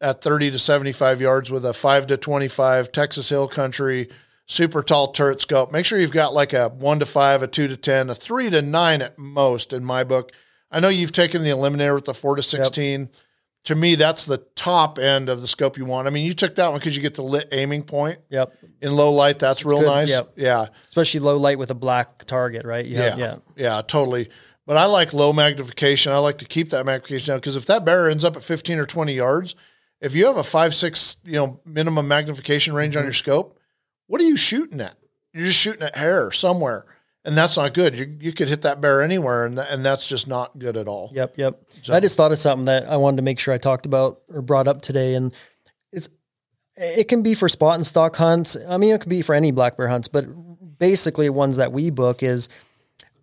[0.00, 4.08] at 30 to 75 yards with a 5 to 25 Texas Hill Country
[4.46, 5.70] super tall turret scope.
[5.70, 8.50] Make sure you've got like a 1 to 5, a 2 to 10, a 3
[8.50, 10.32] to 9 at most in my book.
[10.72, 13.10] I know you've taken the eliminator with the 4 to 16.
[13.64, 16.06] To me, that's the top end of the scope you want.
[16.06, 18.54] I mean, you took that one because you get the lit aiming point Yep.
[18.80, 19.38] in low light.
[19.38, 20.08] That's real good, nice.
[20.08, 20.32] yep.
[20.34, 20.66] Yeah.
[20.84, 22.86] Especially low light with a black target, right?
[22.86, 23.82] Yeah, yeah, yeah.
[23.86, 24.30] totally.
[24.66, 26.10] But I like low magnification.
[26.12, 28.78] I like to keep that magnification down because if that bear ends up at 15
[28.78, 29.54] or 20 yards,
[30.00, 33.00] if you have a five, six, you know, minimum magnification range Mm-hmm.
[33.00, 33.58] on your scope,
[34.06, 34.96] what are you shooting at?
[35.34, 36.84] You're just shooting at hair somewhere,
[37.24, 37.96] and that's not good.
[37.96, 41.10] You you could hit that bear anywhere, and and that's just not good at all.
[41.14, 41.62] Yep, yep.
[41.90, 44.42] I just thought of something that I wanted to make sure I talked about or
[44.42, 45.36] brought up today, and
[45.92, 46.08] it's
[46.76, 48.56] it can be for spot and stalk hunts.
[48.68, 50.24] I mean, it can be for any black bear hunts, but
[50.78, 52.48] basically, ones that we book is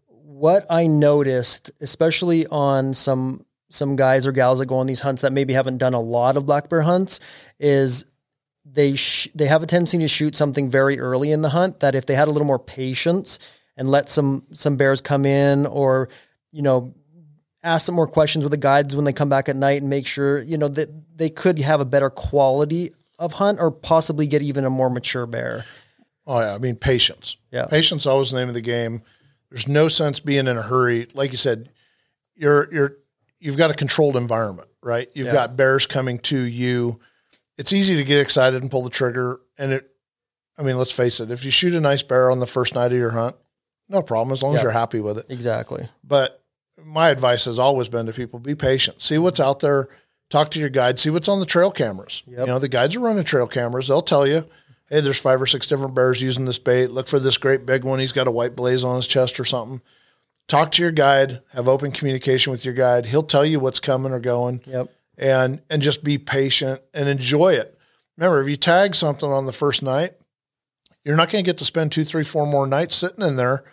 [0.07, 5.23] what I noticed, especially on some some guys or gals that go on these hunts
[5.23, 7.19] that maybe haven't done a lot of black bear hunts,
[7.59, 8.05] is
[8.63, 11.95] they sh- they have a tendency to shoot something very early in the hunt that
[11.95, 13.39] if they had a little more patience
[13.77, 16.09] and let some some bears come in or
[16.51, 16.93] you know
[17.63, 20.07] ask some more questions with the guides when they come back at night and make
[20.07, 24.41] sure you know that they could have a better quality of hunt or possibly get
[24.41, 25.65] even a more mature bear.
[26.25, 27.37] Oh yeah, I mean patience.
[27.51, 27.65] Yeah.
[27.67, 29.01] patience is always the name of the game.
[29.49, 31.07] There's no sense being in a hurry.
[31.13, 31.69] Like you said,
[32.35, 32.97] you're you're
[33.39, 35.09] you've got a controlled environment, right?
[35.13, 35.33] You've Yeah.
[35.33, 36.99] got bears coming to you.
[37.57, 39.39] It's easy to get excited and pull the trigger.
[39.57, 39.89] And it,
[40.57, 41.31] I mean, let's face it.
[41.31, 43.35] If you shoot a nice bear on the first night of your hunt,
[43.89, 45.25] no problem as long as you're happy with it.
[45.29, 45.87] Exactly.
[46.03, 46.43] But
[46.83, 49.87] my advice has always been to people: be patient, see what's out there,
[50.29, 52.23] talk to your guide, see what's on the trail cameras.
[52.27, 52.39] Yep.
[52.39, 53.87] You know, the guides are running trail cameras.
[53.87, 54.45] They'll tell you,
[54.89, 56.87] hey, there's five or six different bears using this bait.
[56.91, 57.99] Look for this great big one.
[57.99, 59.81] He's got a white blaze on his chest or something.
[60.47, 61.41] Talk to your guide.
[61.53, 63.07] Have open communication with your guide.
[63.07, 64.89] He'll tell you what's coming or going Yep.
[65.17, 67.77] and and just be patient and enjoy it.
[68.17, 70.13] Remember, if you tag something on the first night,
[71.03, 73.63] you're not going to get to spend two, three, four more nights sitting in there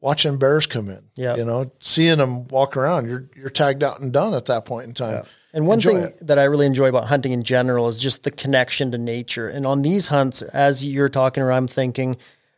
[0.00, 1.02] watching bears come in.
[1.16, 1.36] Yeah.
[1.36, 3.08] you know, seeing them walk around.
[3.08, 5.24] You're you're tagged out and done at that point in time.
[5.52, 6.26] And one Enjoy thing it.
[6.26, 9.48] that I really enjoy about hunting in general is just the connection to nature.
[9.48, 12.16] And on these hunts, as you're talking or I'm thinking,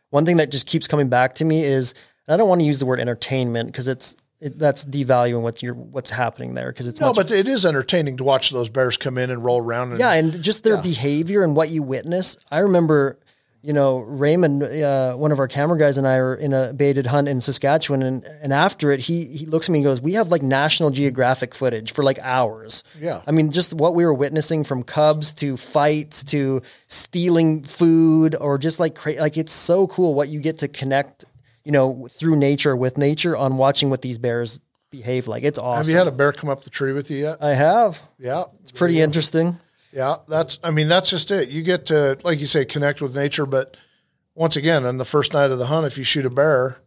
[0.09, 1.93] one thing that just keeps coming back to me is
[2.27, 5.61] and I don't want to use the word entertainment because it's it, that's devaluing what's
[5.61, 8.69] your what's happening there because it's No, much but it is entertaining to watch those
[8.69, 9.91] bears come in and roll around.
[9.91, 12.37] And, yeah, and just their behavior and what you witness.
[12.51, 13.17] I remember,
[13.63, 17.05] you know, Raymond, uh, one of our camera guys, and I are in a baited
[17.05, 20.13] hunt in Saskatchewan, and and after it, he he looks at me and goes, "We
[20.13, 23.21] have like National Geographic footage for like hours." Yeah.
[23.27, 28.57] I mean, just what we were witnessing from cubs to fights to stealing food or
[28.57, 31.25] just like cra- like it's so cool what you get to connect,
[31.63, 35.43] you know, through nature with nature on watching what these bears behave like.
[35.43, 35.83] It's awesome.
[35.85, 37.37] Have you had a bear come up the tree with you yet?
[37.41, 38.01] I have.
[38.19, 39.59] Yeah, It's pretty interesting.
[39.93, 40.59] Yeah, that's.
[40.63, 41.49] I mean, that's just it.
[41.49, 43.45] You get to, like you say, connect with nature.
[43.45, 43.75] But
[44.35, 46.77] once again, on the first night of the hunt, if you shoot a bear,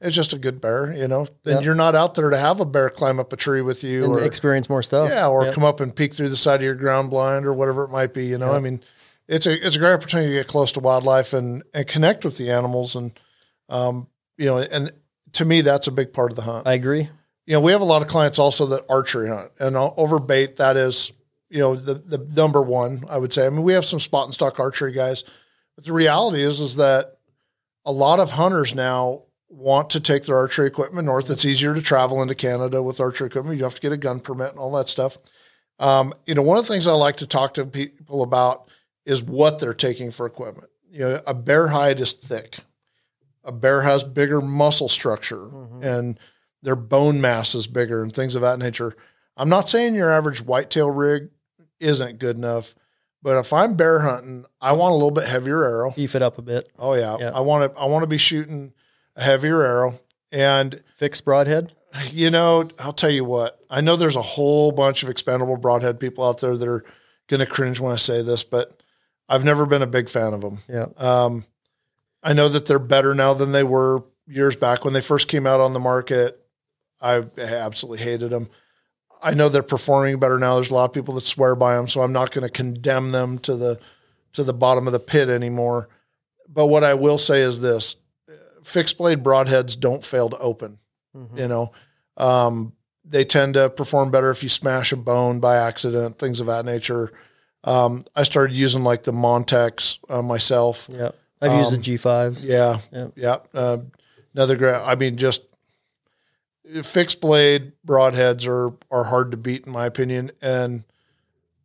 [0.00, 0.92] it's just a good bear.
[0.92, 1.64] You know, then Yep.
[1.64, 4.12] you're not out there to have a bear climb up a tree with you, And
[4.12, 5.10] or experience more stuff.
[5.10, 5.54] yeah, or Yep.
[5.54, 8.12] come up and peek through the side of your ground blind or whatever it might
[8.14, 8.26] be.
[8.26, 8.80] You know, I mean,
[9.28, 12.36] it's a it's a great opportunity to get close to wildlife and and connect with
[12.38, 13.18] the animals, and
[13.68, 14.92] um, you know, and
[15.32, 17.08] to me, that's a big part of the hunt I agree.
[17.46, 20.56] you know, we have a lot of clients also that archery hunt and over bait.
[20.56, 21.12] That is,
[21.52, 23.04] you know, the the number one.
[23.10, 23.46] I would say.
[23.46, 25.22] I mean, we have some spot and stalk archery guys,
[25.76, 27.18] but the reality is, is that
[27.84, 31.28] a lot of hunters now want to take their archery equipment north.
[31.28, 33.58] It's easier to travel into Canada with archery equipment.
[33.58, 35.18] You have to get a gun permit and all that stuff.
[35.78, 38.70] Um, you know, one of the things I like to talk to people about
[39.04, 40.70] is what they're taking for equipment.
[40.90, 42.60] You know, a bear hide is thick.
[43.44, 45.50] A bear has bigger muscle structure
[45.82, 46.18] and
[46.62, 48.94] their bone mass is bigger and things of that nature.
[49.36, 51.30] I'm not saying your average whitetail rig
[51.82, 52.74] isn't good enough,
[53.22, 55.90] but if I'm bear hunting, I want a little bit heavier arrow.
[55.90, 56.68] Beef it up a bit.
[56.78, 57.30] Oh yeah, Yeah.
[57.34, 58.72] I want to I want to be shooting
[59.16, 60.00] a heavier arrow.
[60.30, 61.72] And Fixed broadhead.
[62.10, 63.58] you know, I'll tell you what.
[63.68, 66.84] I know there's a whole bunch of expandable broadhead people out there that are
[67.28, 68.82] going to cringe when I say this, but
[69.28, 70.58] I've never been a big fan of them.
[70.70, 70.86] Yeah.
[70.96, 71.44] Um,
[72.22, 75.46] I know that they're better now than they were years back when they first came
[75.46, 76.38] out on the market.
[77.00, 78.48] I absolutely hated them.
[79.22, 80.56] I know they're performing better now.
[80.56, 83.12] There's a lot of people that swear by them, so I'm not going to condemn
[83.12, 83.80] them to the
[84.32, 85.88] to the bottom of the pit anymore.
[86.48, 87.96] But what I will say is this:
[88.62, 90.78] fixed blade broadheads don't fail to open.
[91.36, 91.72] You know,
[92.16, 92.72] um,
[93.04, 96.64] they tend to perform better if you smash a bone by accident, things of that
[96.64, 97.12] nature.
[97.64, 100.88] Um, I started using like the Montec uh, myself.
[100.90, 101.14] Yep.
[101.42, 102.44] I've used the G5s.
[102.44, 103.12] Yeah, Yep.
[103.16, 103.36] yeah.
[103.52, 103.78] Uh,
[104.34, 104.74] another great.
[104.74, 105.42] I mean, just
[106.82, 110.30] fixed blade broadheads are are hard to beat in my opinion.
[110.40, 110.84] And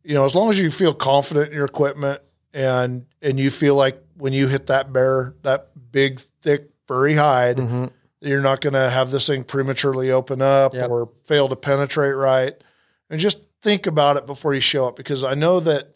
[0.04, 2.20] you know, as long as you feel confident in your equipment
[2.52, 7.58] and and you feel like when you hit that bear, that big, thick, furry hide,
[7.58, 7.84] mm-hmm.
[8.20, 10.90] you're not going to have this thing prematurely open up Yep.
[10.90, 12.54] or fail to penetrate right.
[13.10, 15.94] And just think about it before you show up because I know that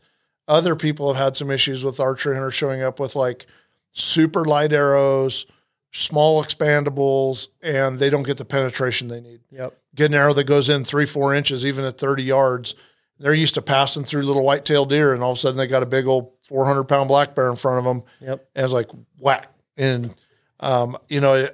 [0.48, 3.46] other people have had some issues with archery hunters showing up with like
[3.92, 5.46] super light arrows,
[5.92, 9.40] small expandables, and they don't get the penetration they need.
[9.50, 9.78] Yep.
[9.94, 12.74] Get an arrow that goes in three, four inches, even at 30 yards.
[13.18, 15.82] They're used to passing through little white-tailed deer, and all of a sudden they got
[15.82, 18.02] a big old 400 pound black bear in front of them.
[18.20, 18.48] Yep.
[18.54, 19.52] And it's like whack.
[19.76, 20.14] And,
[20.60, 21.48] um, you know,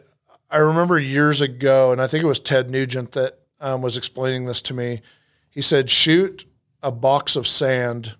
[0.50, 4.46] I remember years ago, and I think it was Ted Nugent that um, was explaining
[4.46, 5.02] this to me.
[5.50, 6.46] He said, shoot
[6.80, 8.16] a box of sand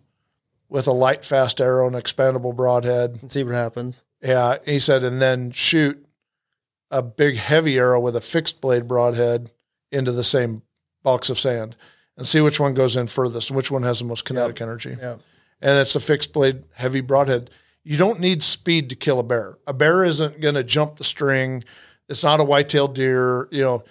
[0.69, 3.19] with a light, fast arrow and expandable broadhead.
[3.23, 4.03] And see what happens.
[4.21, 4.57] Yeah.
[4.67, 6.05] He said, and then shoot
[6.91, 9.51] a big, heavy arrow with a fixed blade broadhead
[9.91, 10.63] into the same
[11.03, 11.77] box of sand
[12.17, 14.97] and see which one goes in furthest and which one has the most kinetic energy
[15.01, 15.21] Yep.
[15.63, 17.51] and it's a fixed blade heavy broadhead.
[17.85, 19.57] You don't need speed to kill a bear.
[19.67, 21.65] A bear isn't going to jump the string.
[22.09, 23.49] It's not a white-tailed deer.
[23.51, 23.85] You know,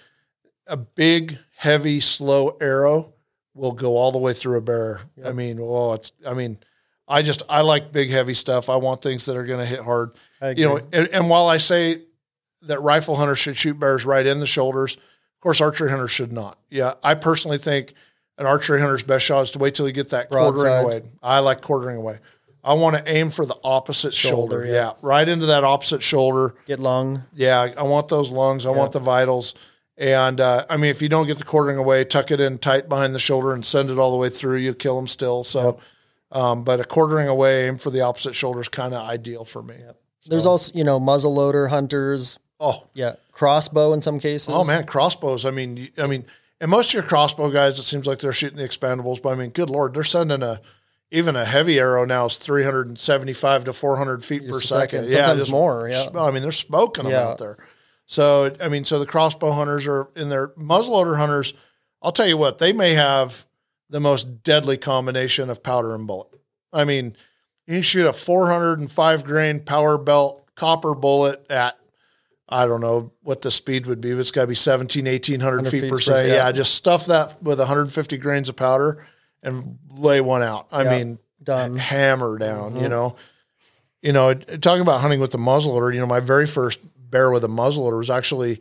[0.66, 3.14] a big, heavy, slow arrow
[3.54, 5.00] will go all the way through a bear.
[5.24, 6.12] I mean, oh, it's.
[6.24, 6.58] I mean,
[7.08, 8.68] I just I like big, heavy stuff.
[8.68, 10.12] I want things that are going to hit hard.
[10.40, 12.02] I You know, and, and while I say
[12.62, 16.32] that rifle hunters should shoot bears right in the shoulders, of course, archery hunters should
[16.32, 16.58] not.
[16.68, 17.94] Yeah, I personally think
[18.38, 20.84] an archery hunter's best shot is to wait till you get that quartering Broadside.
[20.84, 21.02] away.
[21.22, 22.18] I like quartering away.
[22.64, 24.62] I want to aim for the opposite shoulder.
[24.62, 24.72] Shoulder, yeah.
[24.72, 24.92] yeah.
[25.00, 26.54] right into that opposite shoulder.
[26.66, 27.22] Get lung.
[27.34, 28.66] Yeah, I want those lungs.
[28.66, 29.54] I want the vitals.
[29.96, 32.88] And uh, I mean, if you don't get the quartering away, tuck it in tight
[32.88, 34.56] behind the shoulder and send it all the way through.
[34.56, 35.44] You kill them still.
[35.44, 35.80] So,
[36.30, 39.62] um, but a quartering away, aim for the opposite shoulder is kind of ideal for
[39.62, 39.76] me.
[40.26, 42.38] There's also, you know, muzzle loader hunters.
[42.60, 43.14] Oh, Yeah.
[43.32, 44.48] Crossbow in some cases.
[44.52, 45.44] Oh man, crossbows.
[45.44, 46.24] I mean, I mean,
[46.60, 49.22] and most of your crossbow guys, it seems like they're shooting the expandables.
[49.22, 50.60] But I mean, good lord, they're sending a
[51.10, 54.42] even a heavy arrow now is three hundred and seventy five to four hundred feet
[54.42, 55.08] per Just a second.
[55.08, 55.26] second.
[55.26, 56.06] Sometimes more, yeah.
[56.16, 57.28] I mean, they're smoking them Yeah.
[57.28, 57.56] out there.
[58.06, 61.54] So I mean, so the crossbow hunters are in their muzzleloader hunters.
[62.02, 63.46] I'll tell you what, they may have
[63.88, 66.28] the most deadly combination of powder and bullet.
[66.72, 67.16] I mean,
[67.68, 71.78] you shoot a 405 grain PowerBelt copper bullet at
[72.48, 75.66] I don't know what the speed would be, but it's got to be 17, 1800
[75.68, 76.30] feet, feet per second.
[76.30, 76.46] yeah.
[76.46, 76.52] Yeah.
[76.52, 79.04] just stuff that with 150 grains of powder
[79.42, 80.66] and lay one out.
[80.72, 80.90] I Yeah.
[80.98, 81.76] mean, Done.
[81.76, 83.16] hammer down, you know.
[84.02, 87.44] You know, talking about hunting with the muzzleloader, you know, my very first bear with
[87.44, 88.60] a muzzleloader was actually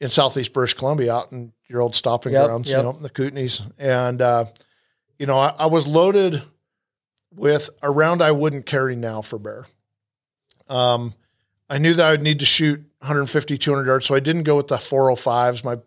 [0.00, 2.78] in southeast British Columbia out in your old stopping Yep, grounds, yep.
[2.78, 3.60] you know, in the Kootenays.
[3.78, 4.46] And, uh,
[5.18, 6.42] you know, I, I was loaded
[7.34, 9.66] with a round I wouldn't carry now for bear.
[10.68, 11.14] Um,
[11.68, 14.56] I knew that I would need to shoot 150, 200 yards, so I didn't go
[14.56, 15.64] with the 405s.
[15.64, 15.78] My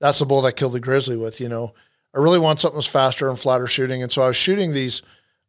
[0.00, 1.40] that's the bullet I killed the grizzly with.
[1.40, 1.74] You know,
[2.14, 5.02] I really want something that's faster and flatter shooting, and so I was shooting these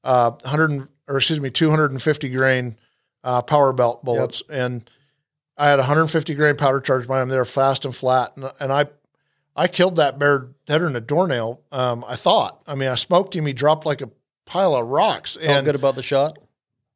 [0.04, 2.78] uh, 100 or excuse me 250 grain
[3.24, 4.90] uh, PowerBelt bullets, and
[5.58, 7.30] I had 150 grain powder charge by them.
[7.30, 8.86] They were fast and flat, and, and I
[9.56, 11.62] I killed that bear deader than a doornail.
[11.72, 12.62] Um, I thought.
[12.66, 13.46] I mean, I smoked him.
[13.46, 14.10] He dropped like a
[14.46, 16.40] pile of rocks, Felt and good about the shot.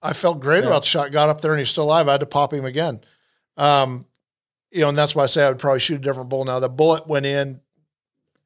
[0.02, 1.12] I felt great about the shot.
[1.12, 2.08] Got up there and he's still alive.
[2.08, 3.02] I had to pop him again.
[3.58, 4.06] Um,
[4.74, 6.60] you know, and that's why I say I would probably shoot a different bullet now.
[6.60, 7.62] The bullet went in.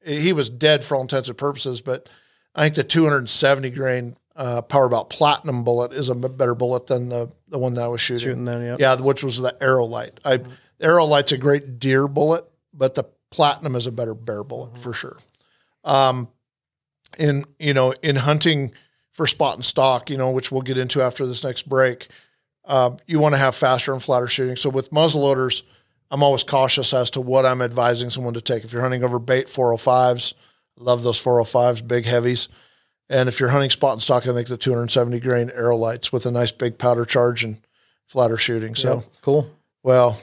[0.06, 2.10] He was dead for all intents and purposes, but
[2.54, 7.58] I think the 270 grain uh, platinum bullet is a better bullet than the the
[7.58, 8.24] one that I was shooting.
[8.24, 8.78] Shooting then, yeah.
[8.80, 10.20] Yeah, which was the AeroLite.
[10.24, 10.42] I
[10.82, 15.18] AeroLite's a great deer bullet, but the platinum is a better bear bullet for sure.
[15.84, 16.28] Um,
[17.18, 18.74] in you know, in hunting
[19.12, 22.08] for spot and stalk, you know, which we'll get into after this next break,
[22.66, 24.56] uh, you want to have faster and flatter shooting.
[24.56, 25.64] So with muzzleloaders,
[26.10, 28.64] I'm always cautious as to what I'm advising someone to take.
[28.64, 30.34] If you're hunting over bait 405s,
[30.78, 32.48] love those 405s, big heavies.
[33.10, 36.32] And if you're hunting spot and stalk, I think the 270 grain AeroLites with a
[36.32, 37.58] nice big powder charge and
[38.06, 38.76] flatter shooting.
[38.76, 39.04] So, Yep.
[39.22, 39.52] Cool.
[39.84, 40.20] well,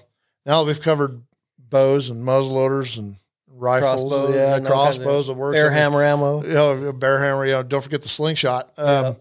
[0.47, 1.23] now that we've covered
[1.59, 3.17] bows and muzzleloaders and
[3.49, 5.57] rifles, Crossbows yeah, and of- crossbows, it works.
[5.57, 6.43] Bear hammer ammo.
[6.43, 7.47] you know, bear hammer.
[7.47, 8.73] You know, don't forget the slingshot.
[8.79, 9.17] Um,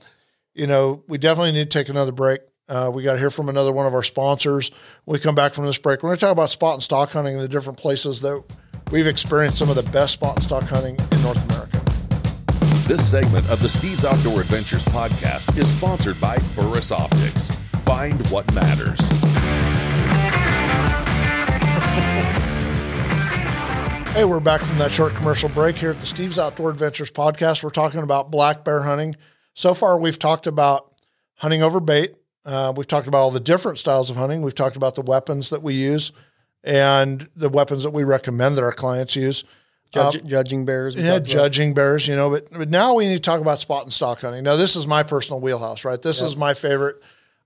[0.55, 2.41] You know, we definitely need to take another break.
[2.69, 4.71] Uh, we got to hear from another one of our sponsors.
[5.05, 7.11] When we come back from this break, we're going to talk about spot and stalk
[7.11, 8.41] hunting and the different places that
[8.91, 11.81] we've experienced some of the best spot and stalk hunting in North America.
[12.87, 17.51] This segment of the Steve's Outdoor Adventures podcast is sponsored by Burris Optics.
[17.85, 18.99] Find what matters.
[24.13, 27.63] Hey, we're back from that short commercial break here at the Steve's Outdoor Adventures podcast.
[27.63, 29.15] We're talking about black bear hunting.
[29.53, 30.93] So far, we've talked about
[31.35, 32.15] hunting over bait.
[32.45, 34.41] Uh, we've talked about all the different styles of hunting.
[34.41, 36.11] We've talked about the weapons that we use
[36.63, 39.43] and the weapons that we recommend that our clients use.
[39.91, 40.95] Judge, judging bears.
[40.95, 41.27] Yeah, talked about.
[41.27, 44.21] judging bears, you know, but, but now we need to talk about spot and stalk
[44.21, 44.43] hunting.
[44.43, 46.01] Now, this is my personal wheelhouse, right?
[46.01, 47.01] This is my favorite.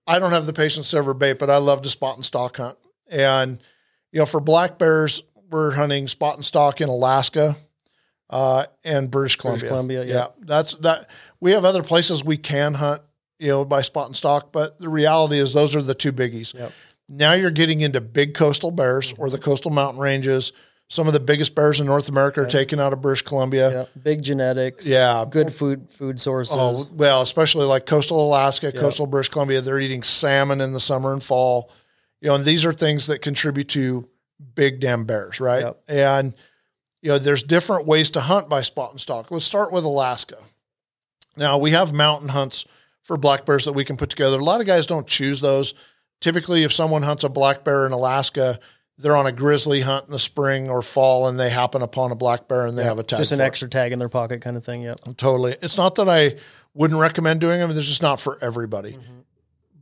[0.08, 2.56] I don't have the patience to ever bait, but I love to spot and stalk
[2.58, 2.78] hunt.
[3.10, 3.62] And,
[4.14, 7.58] you know, for black bears, we're hunting spot and stalk in Alaska
[8.30, 9.70] uh, and British Columbia.
[9.70, 10.28] Columbia, yeah.
[10.39, 11.10] That's that.
[11.41, 13.02] We have other places we can hunt,
[13.40, 16.54] you know, by spot and stalk, but the reality is those are the two biggies.
[16.54, 16.72] Yep.
[17.10, 19.22] Now you're getting into big coastal bears mm-hmm.
[19.22, 20.52] or the coastal mountain ranges.
[20.90, 23.72] Some of the biggest bears in North America are taken out of British Columbia.
[23.72, 24.88] Yeah, big genetics.
[24.88, 25.26] Yeah.
[25.30, 26.56] good food food sources.
[26.58, 31.12] Oh, well, especially like coastal Alaska, coastal British Columbia, they're eating salmon in the summer
[31.12, 31.70] and fall.
[32.22, 34.08] You know, and these are things that contribute to
[34.56, 35.66] big damn bears, right?
[35.66, 35.84] Yep.
[35.90, 36.36] And
[37.02, 39.30] you know, there's different ways to hunt by spot and stalk.
[39.30, 40.38] Let's start with Alaska.
[41.36, 42.66] Now, we have mountain hunts
[43.08, 44.38] for black bears that we can put together.
[44.38, 45.74] A lot of guys don't choose those.
[46.20, 48.60] Typically, if someone hunts a black bear in Alaska,
[48.97, 52.16] they're on a grizzly hunt in the spring or fall and they happen upon a
[52.16, 53.20] black bear and they have a tag.
[53.20, 53.47] just an for it.
[53.47, 54.82] extra tag in their pocket kind of thing.
[54.82, 54.99] Yep.
[55.16, 55.55] Totally.
[55.62, 56.36] It's not that I
[56.74, 57.72] wouldn't recommend doing them.
[57.72, 58.97] They're just not for everybody.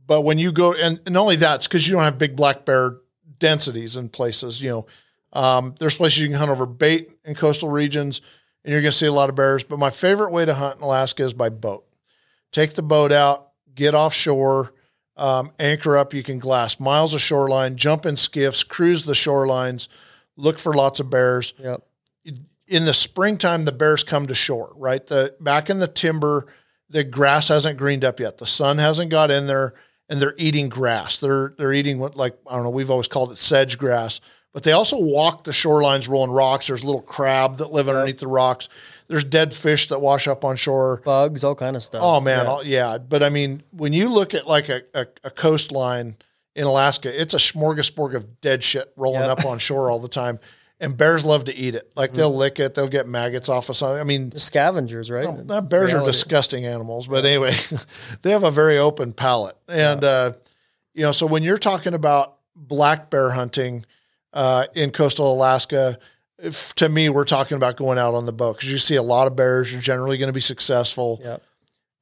[0.06, 2.98] But when you go, and, and only that's because you don't have big black bear
[3.40, 4.62] densities in places.
[4.62, 4.86] You know,
[5.32, 8.20] um, there's places you can hunt over bait in coastal regions,
[8.64, 9.64] and you're going to see a lot of bears.
[9.64, 11.85] But my favorite way to hunt in Alaska is by boat.
[12.56, 14.72] Take the boat out, get offshore,
[15.18, 16.14] um, anchor up.
[16.14, 19.88] You can glass miles of shoreline, jump in skiffs, cruise the shorelines,
[20.38, 21.52] look for lots of bears.
[21.58, 21.86] Yep.
[22.66, 25.06] in the springtime the bears come to shore right?
[25.06, 26.46] The back in the timber
[26.88, 28.38] the grass hasn't greened up yet.
[28.38, 29.74] The sun hasn't got in there
[30.08, 31.18] and they're eating grass.
[31.18, 34.22] They're they're eating what like i don't know we've always called it sedge grass.
[34.54, 36.68] But they also walk the shorelines rolling rocks.
[36.68, 38.70] There's little crab that live underneath the rocks
[39.08, 42.02] there's dead fish that wash up on shore Bugs, all kind of stuff.
[42.02, 42.50] Oh man, Yeah.
[42.50, 42.98] all- yeah.
[42.98, 46.16] But I mean, when you look at like a, a, a coastline
[46.54, 49.38] in Alaska, it's a smorgasbord of dead shit rolling Yep.
[49.40, 50.38] up on shore all the time.
[50.78, 51.90] And bears love to eat it.
[51.96, 53.98] Like they'll lick it, they'll get maggots off of something.
[53.98, 55.26] I mean, scavengers, right?
[55.48, 57.52] that bears are disgusting animals, but anyway,
[58.22, 59.56] they have a very open palate.
[59.68, 60.32] And uh,
[60.92, 63.86] you know, so when you're talking about black bear hunting
[64.34, 65.98] uh, in coastal Alaska,
[66.38, 69.02] if, to me, we're talking about going out on the boat because you see a
[69.02, 69.72] lot of bears.
[69.72, 71.42] You're generally going to be successful Yep.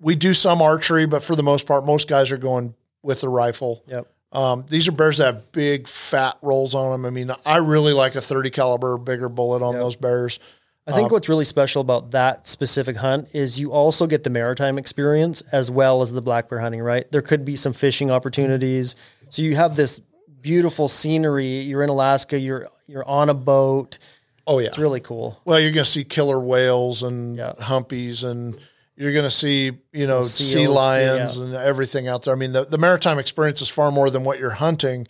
[0.01, 3.28] we do some archery, but for the most part, most guys are going with the
[3.28, 3.82] rifle.
[3.87, 4.07] Yep.
[4.32, 7.07] Um, these are bears that have big fat rolls on them.
[7.07, 10.41] I mean, I really like a 30 caliber bigger bullet on those bears.
[10.87, 14.30] I Um, think what's really special about that specific hunt is you also get the
[14.30, 17.11] maritime experience as well as the black bear hunting, right?
[17.12, 18.97] There could be some fishing opportunities.
[19.30, 20.01] So you have this
[20.43, 21.61] beautiful scenery.
[21.61, 23.99] You're in Alaska, you're you're on a boat.
[24.47, 24.69] Oh yeah.
[24.69, 25.41] It's really cool.
[25.45, 27.53] well, you're going to see killer whales and Yeah.
[27.59, 28.57] humpies and
[28.97, 31.45] you're going to see, you know, sea Seals, lions yeah.
[31.45, 32.35] and everything out there.
[32.35, 35.09] I mean, the, the maritime experience is far more than what you're hunting.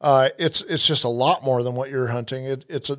[0.00, 2.44] Uh, it's, it's just a lot more than what you're hunting.
[2.46, 2.98] It, it's a,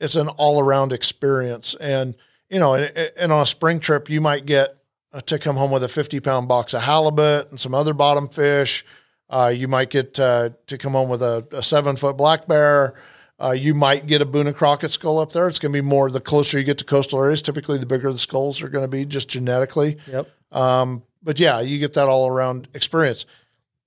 [0.00, 1.74] it's an all around experience.
[1.80, 2.16] And,
[2.48, 4.76] you know, and, and on a spring trip, you might get
[5.12, 8.28] uh, to come home with a 50 pound box of halibut and some other bottom
[8.28, 8.84] fish.
[9.28, 12.94] Uh, you might get uh, to come home with a, a seven foot black bear.
[13.38, 15.46] Uh, you might get a Boone and Crockett skull up there.
[15.46, 17.42] It's going to be more the closer you get to coastal areas.
[17.42, 19.98] Typically, the bigger the skulls are going to be just genetically.
[20.10, 20.30] Yep.
[20.52, 23.26] Um, but yeah, you get that all around experience.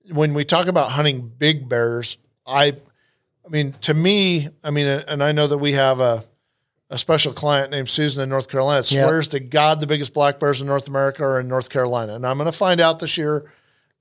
[0.08, 2.76] When we talk about hunting big bears, I,
[3.44, 6.22] I mean, to me, I mean, and I know that we have a,
[6.88, 8.82] a special client named Susan in North Carolina.
[8.82, 9.06] that Yeah.
[9.06, 12.26] Swears to God the biggest black bears in North America are in North Carolina, and
[12.26, 13.50] I'm going to find out this year.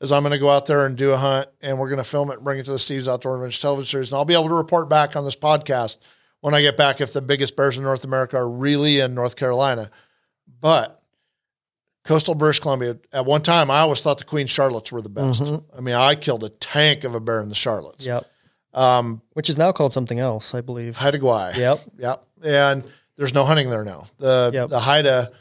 [0.01, 2.05] Is I'm going to go out there and do a hunt, and we're going to
[2.05, 4.33] film it and bring it to the Steve's Outdoor Adventure television series, and I'll be
[4.33, 5.97] able to report back on this podcast
[6.39, 9.35] when I get back if the biggest bears in North America are really in North
[9.35, 9.91] Carolina.
[10.61, 11.03] But
[12.05, 15.43] coastal British Columbia, at one time, I always thought the Queen Charlottes were the best.
[15.77, 18.05] I mean, I killed a tank of a bear in the Charlottes.
[18.05, 18.25] Yep.
[18.73, 20.95] Um, Which is now called something else, I believe.
[20.95, 21.57] Haida Gwaii.
[21.57, 21.79] Yep.
[21.97, 22.23] Yep.
[22.45, 22.83] And
[23.17, 24.05] there's no hunting there now.
[24.17, 24.69] The Yep.
[24.69, 25.31] the Haida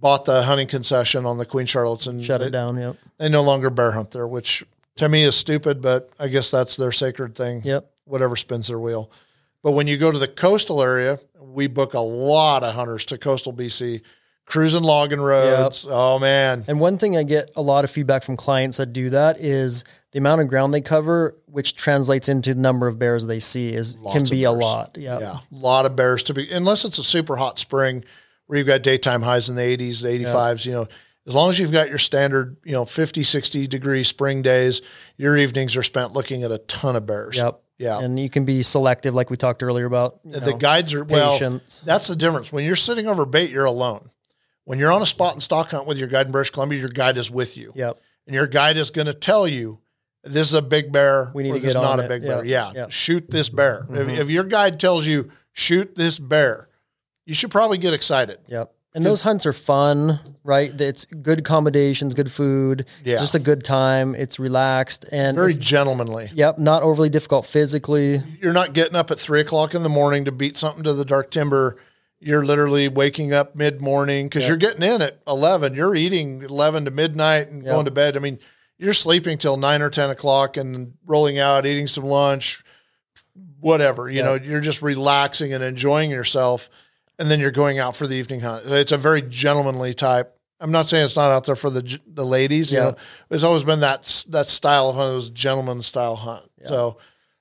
[0.00, 2.76] bought the hunting concession on the Queen Charlottes and Shut they, it down.
[2.76, 2.96] Yep.
[3.18, 4.64] they no longer bear hunt there, which
[4.96, 7.62] to me is stupid, but I guess that's their sacred thing.
[7.64, 7.90] Yep.
[8.04, 9.10] Whatever spins their wheel.
[9.62, 13.18] But when you go to the coastal area, we book a lot of hunters to
[13.18, 14.02] coastal BC,
[14.44, 15.86] cruising logging roads.
[15.88, 16.64] Oh man.
[16.66, 19.84] And one thing I get a lot of feedback from clients that do that is
[20.10, 23.72] the amount of ground they cover, which translates into the number of bears they see,
[23.72, 24.96] is can of be a lot.
[24.98, 25.20] Yeah.
[25.20, 28.04] Yeah, a lot of bears to be, unless it's a super hot spring
[28.52, 30.86] where you've got daytime highs in the 80s, the 85s, you know,
[31.26, 34.82] as long as you've got your standard, you know, 50, 60 degree spring days,
[35.16, 37.38] your evenings are spent looking at a ton of bears.
[37.38, 37.62] Yep.
[37.78, 38.00] Yeah.
[38.00, 40.20] And you can be selective, like we talked earlier about.
[40.22, 41.38] the know, guides are well.
[41.86, 42.52] That's the difference.
[42.52, 44.10] When you're sitting over bait, you're alone.
[44.64, 46.90] When you're on a spot and stalk hunt with your guide in British Columbia, your
[46.90, 48.02] guide is with you, Yep.
[48.26, 49.78] and your guide is going to tell you
[50.24, 51.30] this is a big bear.
[51.34, 52.28] We need or to this get is not on a big Yeah.
[52.28, 52.44] bear.
[52.44, 52.86] Yeah, Yeah.
[52.90, 53.86] shoot this bear.
[53.88, 54.10] If, mm-hmm.
[54.10, 56.68] if your guide tells you shoot this bear,
[57.26, 58.38] you should probably get excited.
[58.48, 58.72] Yep.
[58.94, 60.78] And those hunts are fun, right?
[60.78, 62.86] It's good accommodations, good food.
[63.02, 63.16] Yeah.
[63.16, 64.14] Just a good time.
[64.14, 66.30] It's relaxed and Very gentlemanly.
[66.34, 68.22] yep, not overly difficult physically.
[68.42, 71.06] You're not getting up at three o'clock in the morning to beat something to the
[71.06, 71.78] dark timber.
[72.20, 75.74] You're literally waking up mid morning because you're getting in at eleven.
[75.74, 78.14] You're eating eleven to midnight and going to bed.
[78.14, 78.38] I mean,
[78.78, 82.62] you're sleeping till nine or ten o'clock and rolling out, eating some lunch,
[83.58, 84.10] whatever.
[84.10, 86.68] You know, you're just relaxing and enjoying yourself,
[87.22, 88.64] and then you're going out for the evening hunt.
[88.66, 90.36] It's a very gentlemanly type.
[90.60, 92.70] I'm not saying it's not out there for the the ladies.
[92.72, 92.84] You Yeah.
[92.90, 92.96] know,
[93.30, 96.44] it's always been that that style of hunt, those gentleman style hunt.
[96.66, 96.98] So.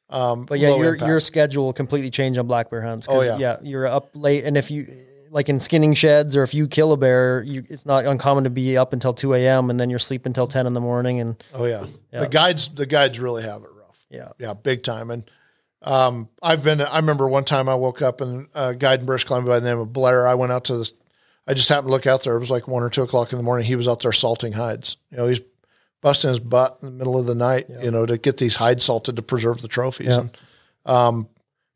[0.09, 1.07] Um, But yeah, your impact.
[1.07, 3.07] your schedule will completely change on black bear hunts.
[3.09, 3.57] Oh, yeah.
[3.61, 4.85] you're up late, and if you
[5.29, 8.49] like in skinning sheds or if you kill a bear, you, it's not uncommon to
[8.49, 9.69] be up until two a.m.
[9.69, 11.21] and then you're sleeping until ten in the morning.
[11.21, 11.85] And Oh yeah.
[12.11, 14.05] the guides the guides really have it rough.
[14.09, 15.09] yeah, Yeah, big time.
[15.11, 15.23] And
[15.81, 16.81] um, I've been.
[16.81, 19.69] I remember one time I woke up and a guide in British Columbia by the
[19.69, 20.27] name of Blair.
[20.27, 20.93] I went out to this.
[21.47, 22.35] I just happened to look out there.
[22.35, 23.65] It was like one or two o'clock in the morning.
[23.65, 24.97] He was out there salting hides.
[25.09, 25.41] You know, he's
[26.01, 27.65] busting his butt in the middle of the night.
[27.69, 30.07] You know, to get these hides salted to preserve the trophies.
[30.09, 30.19] Yeah.
[30.21, 30.37] And,
[30.85, 31.27] um,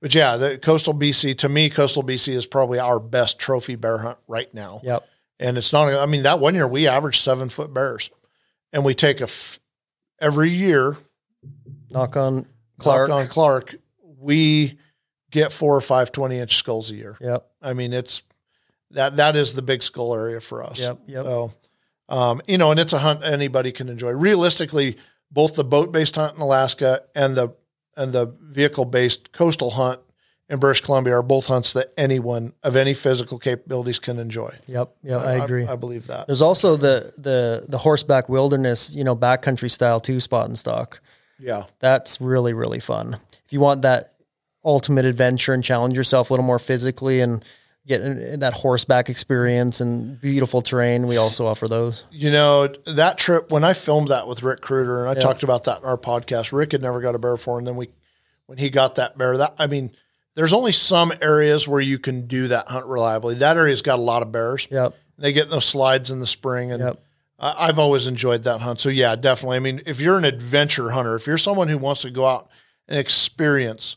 [0.01, 3.97] but yeah, the coastal BC to me, coastal BC is probably our best trophy bear
[3.97, 4.82] hunt right now.
[4.84, 5.08] yep,
[5.39, 8.12] And it's not, I mean, that one year we averaged seven foot bears
[8.72, 9.60] and we take a, f-
[10.20, 10.97] every year,
[11.89, 12.45] knock on
[12.78, 13.08] Clark.
[13.08, 13.76] Clark on Clark,
[14.26, 14.78] we
[15.32, 17.17] get four or five 20 inch skulls a year.
[17.21, 18.23] Yep, I mean, it's
[18.91, 20.80] that, that is the big skull area for us.
[20.80, 21.26] Yep, yep.
[21.26, 21.51] So,
[22.09, 24.11] um, you know, and it's a hunt anybody can enjoy.
[24.11, 24.97] Realistically,
[25.32, 27.55] both the boat based hunt in Alaska and the,
[27.95, 29.99] and the vehicle based coastal hunt
[30.47, 34.53] in British Columbia are both hunts that anyone of any physical capabilities can enjoy.
[34.67, 35.21] yep, yep.
[35.21, 35.65] I agree.
[35.65, 36.28] I, believe that.
[36.28, 41.01] There's also the the the horseback wilderness, you know, backcountry style two spot and stalk.
[41.39, 41.63] Yeah.
[41.80, 43.17] That's really really fun.
[43.45, 44.14] If you want that
[44.66, 47.45] ultimate adventure and challenge yourself a little more physically and
[47.88, 52.03] get that horseback experience and beautiful terrain, we also offer those.
[52.09, 55.66] You know, that trip when I filmed that with Rick Kruger and I talked about
[55.66, 57.59] that in our podcast, Rick had never got a bear before.
[57.59, 57.89] And then we,
[58.47, 59.91] when he got that bear, that, I mean,
[60.34, 63.36] there's only some areas where you can do that hunt reliably.
[63.36, 64.68] That area's got a lot of bears.
[64.72, 64.95] Yep.
[65.18, 66.72] They get those slides in the spring.
[66.72, 67.03] And Yep.
[67.39, 68.82] I, I've always enjoyed that hunt.
[68.82, 69.57] So yeah, definitely.
[69.57, 72.49] I mean, if you're an adventure hunter, if you're someone who wants to go out
[72.88, 73.95] and experience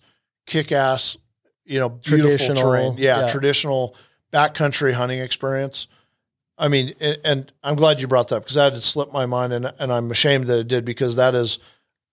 [0.49, 1.17] kick ass,
[1.65, 2.95] you know, beautiful Traditional, terrain.
[2.99, 3.27] Yeah, yeah.
[3.29, 3.95] traditional
[4.33, 5.87] backcountry hunting experience.
[6.61, 9.27] I mean, and, and I'm glad you brought that up because that had slipped my
[9.27, 11.59] mind, and and I'm ashamed that it did because that is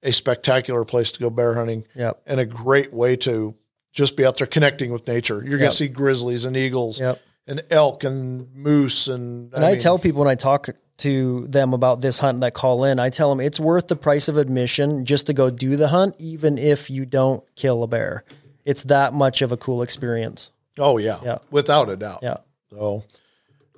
[0.03, 2.21] a spectacular place to go bear hunting Yep.
[2.27, 3.55] and a great way to
[3.91, 5.41] just be out there connecting with nature.
[5.43, 7.19] You're going to see grizzlies and eagles Yep.
[7.47, 9.51] and elk and moose and.
[9.53, 12.83] And I, mean, tell people when I talk to them about this hunt that call
[12.85, 15.89] in, I tell them it's worth the price of admission just to go do the
[15.89, 18.23] hunt, even if you don't kill a bear.
[18.63, 20.51] It's that much of a cool experience.
[20.79, 21.37] Oh yeah, Yeah.
[21.51, 22.19] without a doubt.
[22.23, 22.37] Yeah.
[22.71, 23.03] So,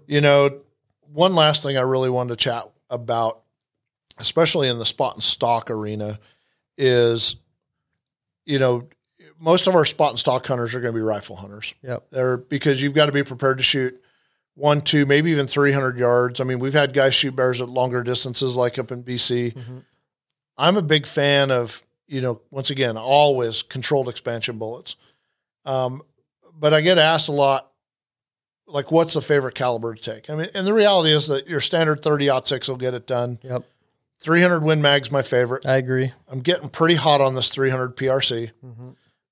[0.05, 0.61] you know,
[1.11, 3.41] one last thing I really wanted to chat about,
[4.17, 6.19] especially in the spot and stalk arena,
[6.77, 7.35] is,
[8.45, 8.87] you know,
[9.39, 11.73] most of our spot and stalk hunters are going to be rifle hunters.
[11.83, 12.07] Yep.
[12.11, 14.01] They're because you've got to be prepared to shoot
[14.57, 16.41] one, two, maybe even 300 yards.
[16.41, 19.55] I mean, we've had guys shoot bears at longer distances, like up in BC.
[20.57, 24.95] I'm a big fan of, you know, once again, always controlled expansion bullets.
[25.63, 26.01] Um,
[26.59, 27.71] but I get asked a lot,
[28.65, 30.27] like, what's the favorite caliber to take?
[30.29, 33.37] I mean, and the reality is that your standard 30 six will get it done.
[33.43, 33.63] Yep.
[34.21, 35.67] 300 Win Mag's my favorite.
[35.67, 36.11] I agree.
[36.27, 38.51] I'm getting pretty hot on this 300 PRC.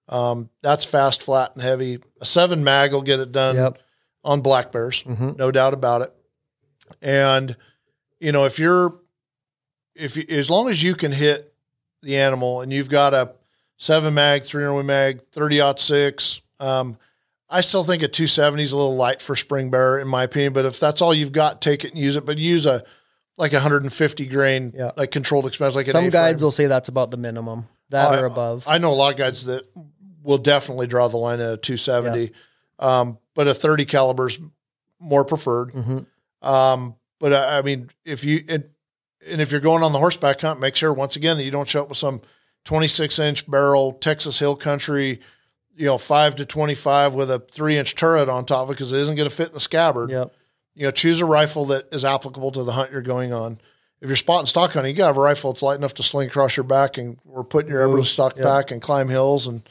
[0.07, 1.97] Um, that's fast, flat, and heavy.
[2.21, 3.79] A seven mag will get it done Yep.
[4.25, 6.11] On black bears, no doubt about it.
[7.01, 7.55] And
[8.19, 8.99] you know, if you're,
[9.95, 11.53] if you, as long as you can hit
[12.01, 13.31] the animal, and you've got a
[13.77, 16.41] seven mag, three hundred mag, thirty six.
[16.59, 16.97] Um,
[17.47, 20.51] I still think a 270 is a little light for spring bear, in my opinion.
[20.53, 22.25] But if that's all you've got, take it and use it.
[22.25, 22.83] But use a
[23.37, 24.91] like a 150 grain, Yeah.
[24.97, 28.25] like controlled expansion, like Some guides will say that's about the minimum, that I- or
[28.25, 28.63] above.
[28.67, 29.65] I know a lot of guys that
[30.23, 32.31] will definitely draw the line at a 270,
[32.79, 34.39] um, but a 30 caliber's
[34.99, 35.71] more preferred.
[35.73, 36.47] Mm-hmm.
[36.47, 38.63] Um, but I, I mean, if you and,
[39.27, 41.67] and if you're going on the horseback hunt, make sure once again that you don't
[41.67, 42.21] show up with some
[42.65, 45.19] 26 inch barrel Texas Hill Country,
[45.75, 48.91] you know, five to 25 with a three inch turret on top of it because
[48.91, 50.33] it isn't going to fit in the scabbard yep.
[50.73, 53.59] you know, choose a rifle that is applicable to the hunt you're going on.
[54.01, 56.03] if you're spotting stock hunting, you got to have a rifle that's light enough to
[56.03, 59.67] sling across your back and we're putting your Everest stock back and climb hills and,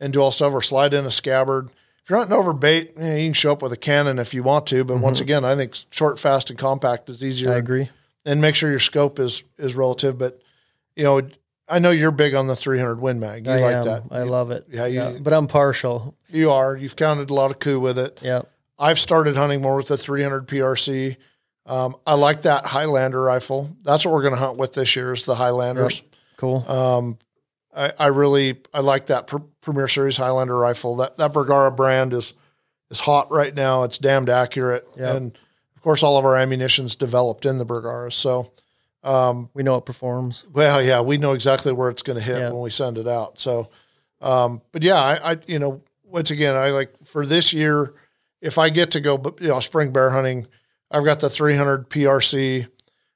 [0.00, 1.70] and do all stuff or slide in a scabbard.
[2.08, 4.32] If you're hunting over bait, you, know, you can show up with a cannon if
[4.32, 4.82] you want to.
[4.82, 7.52] But once again, I think short, fast, and compact is easier.
[7.52, 7.90] I agree.
[8.24, 10.16] And make sure your scope is is relative.
[10.16, 10.40] But
[10.96, 11.20] you know,
[11.68, 13.44] I know you're big on the 300 Win Mag.
[13.44, 13.84] You I like am.
[13.84, 14.02] that.
[14.10, 14.64] I love it.
[14.70, 16.14] Yeah, you- but I'm partial.
[16.30, 16.74] You are.
[16.74, 18.18] You've counted a lot of coup with it.
[18.22, 18.40] Yeah.
[18.78, 21.18] I've started hunting more with the 300 PRC.
[21.66, 23.68] Um, I like that Highlander rifle.
[23.82, 26.02] That's what we're going to hunt with this year is the Highlanders.
[26.38, 26.64] Cool.
[26.66, 27.18] Um,
[27.78, 30.96] I, I really I like that Pr- Premier Series Highlander rifle.
[30.96, 32.34] That that Bergara brand is
[32.90, 33.84] is hot right now.
[33.84, 35.14] It's damned accurate, Yeah.
[35.14, 35.38] and
[35.76, 38.10] of course, all of our ammunition's developed in the Bergara.
[38.10, 38.50] So,
[39.04, 40.44] um, we know it performs.
[40.52, 42.50] well, yeah, we know exactly where it's going to hit Yeah.
[42.50, 43.38] when we send it out.
[43.38, 43.68] So,
[44.20, 47.94] um, but yeah, I, I, you know, once again, I like for this year,
[48.40, 50.46] if I get to go, you know, spring bear hunting,
[50.90, 52.66] I've got the 300 PRC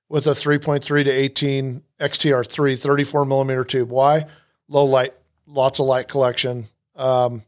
[0.08, 3.90] with a 3.3 to 18 XTR3 34 millimeter tube.
[3.90, 4.26] Why?
[4.68, 5.14] Low light,
[5.46, 6.66] lots of light collection.
[6.96, 7.42] Um,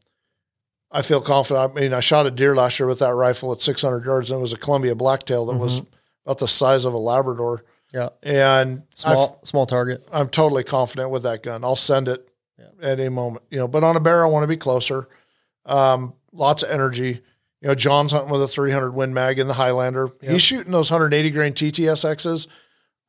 [0.91, 1.73] I feel confident.
[1.77, 4.39] I mean, I shot a deer last year with that rifle at 600 yards, and
[4.39, 5.83] it was a Columbia blacktail that was
[6.25, 7.65] about the size of a Labrador.
[7.93, 8.11] Yeah.
[8.23, 10.07] And I've- Small small target.
[10.13, 11.65] I'm totally confident with that gun.
[11.65, 12.29] I'll send it
[12.83, 13.69] at any moment, you know.
[13.69, 15.09] But on a bear, I want to be closer.
[15.67, 17.23] Um, lots of energy.
[17.61, 20.11] You know, John's hunting with a 300 Win Mag in the Highlander.
[20.21, 22.47] He's shooting those 180 grain TTSXs.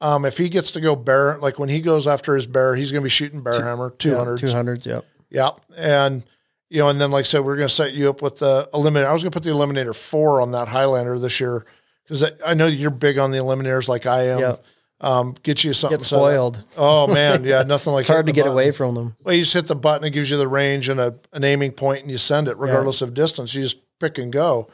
[0.01, 2.91] Um, if he gets to go bear, like when he goes after his bear, he's
[2.91, 4.39] going to be shooting bear hammer 200s.
[4.39, 4.85] Two hundreds.
[4.85, 5.05] Yep.
[5.29, 5.51] Yeah.
[5.77, 6.25] And,
[6.69, 8.69] you know, and then, like I said, we're going to set you up with the
[8.73, 9.05] Eliminator.
[9.05, 11.65] I was going to put the Eliminator 4 on that Highlander this year
[12.03, 14.39] because I, I know you're big on the Eliminators like I am.
[14.39, 14.55] Yeah.
[15.01, 16.63] Um, get you something Get spoiled.
[16.77, 17.43] Oh, man.
[17.43, 17.63] Yeah.
[17.67, 19.15] Nothing like It's hard to get away from them.
[19.23, 21.71] Well, you just hit the button, it gives you the range and a, an aiming
[21.71, 23.53] point, and you send it regardless of distance.
[23.53, 24.69] You just pick and go.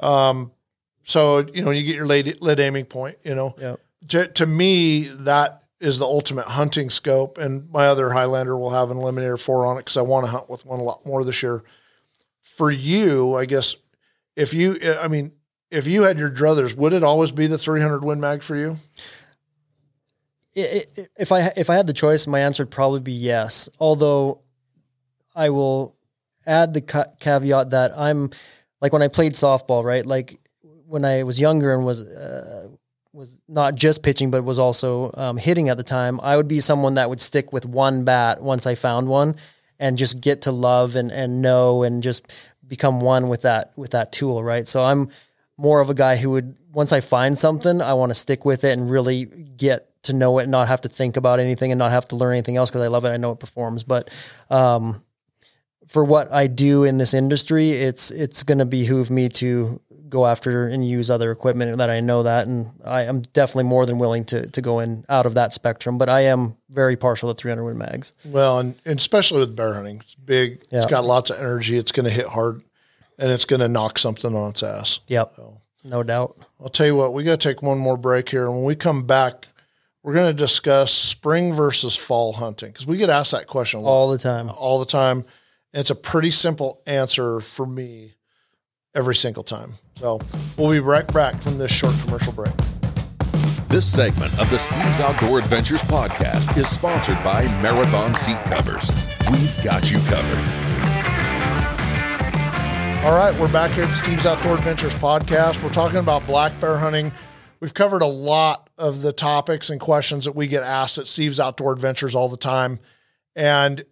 [0.00, 0.52] Um,
[1.04, 3.54] so, you know, you get your lead, lead aiming point, you know.
[3.58, 3.80] Yep.
[4.08, 7.38] To, to me, that is the ultimate hunting scope.
[7.38, 10.30] And my other Highlander will have an Eliminator 4 on it because I want to
[10.30, 11.62] hunt with one a lot more this year.
[12.40, 13.76] For you, I guess,
[14.36, 15.32] if you, I mean,
[15.70, 18.78] if you had your druthers, would it always be the 300 Win Mag for you?
[20.54, 23.68] If I if I had the choice, my answer would probably be yes.
[23.80, 24.42] Although
[25.34, 25.96] I will
[26.46, 28.30] add the ca- caveat that I'm
[28.80, 30.06] like when I played softball, right?
[30.06, 30.38] Like
[30.86, 32.68] when I was younger and was uh,
[33.14, 36.20] was not just pitching, but was also um, hitting at the time.
[36.22, 39.36] I would be someone that would stick with one bat once I found one,
[39.78, 42.30] and just get to love and and know and just
[42.66, 44.66] become one with that with that tool, right?
[44.66, 45.08] So I'm
[45.56, 48.64] more of a guy who would once I find something, I want to stick with
[48.64, 51.78] it and really get to know it and not have to think about anything and
[51.78, 53.10] not have to learn anything else because I love it.
[53.10, 54.10] I know it performs, but
[54.50, 55.02] um,
[55.86, 59.80] for what I do in this industry, it's it's going to behoove me to
[60.14, 63.84] go after and use other equipment that I know that, and I am definitely more
[63.84, 65.98] than willing to to go in out of that spectrum.
[65.98, 68.14] But I am very partial to 300 win mags.
[68.24, 70.62] Well, and, and especially with bear hunting, it's big.
[70.70, 71.76] It's got lots of energy.
[71.76, 72.62] It's going to hit hard,
[73.18, 75.00] and it's going to knock something on its ass.
[75.08, 75.38] Yep,
[75.82, 76.38] no doubt.
[76.60, 77.12] I'll tell you what.
[77.12, 78.44] We got to take one more break here.
[78.46, 79.48] and When we come back,
[80.04, 83.82] we're going to discuss spring versus fall hunting because we get asked that question a
[83.82, 84.48] lot, All the time.
[84.48, 85.24] Uh, all the time.
[85.72, 88.14] And it's a pretty simple answer for me
[88.94, 89.74] every single time.
[89.96, 90.18] So
[90.58, 92.52] we'll be right back from this short commercial break.
[93.68, 98.90] This segment of the Steve's Outdoor Adventures podcast is sponsored by Marathon Seat Covers.
[99.30, 100.38] We've got you covered.
[103.04, 105.62] All right, we're back here at Steve's Outdoor Adventures podcast.
[105.62, 107.12] We're talking about black bear hunting.
[107.60, 111.38] We've covered a lot of the topics and questions that we get asked at Steve's
[111.38, 112.80] Outdoor Adventures all the time.
[113.36, 113.84] And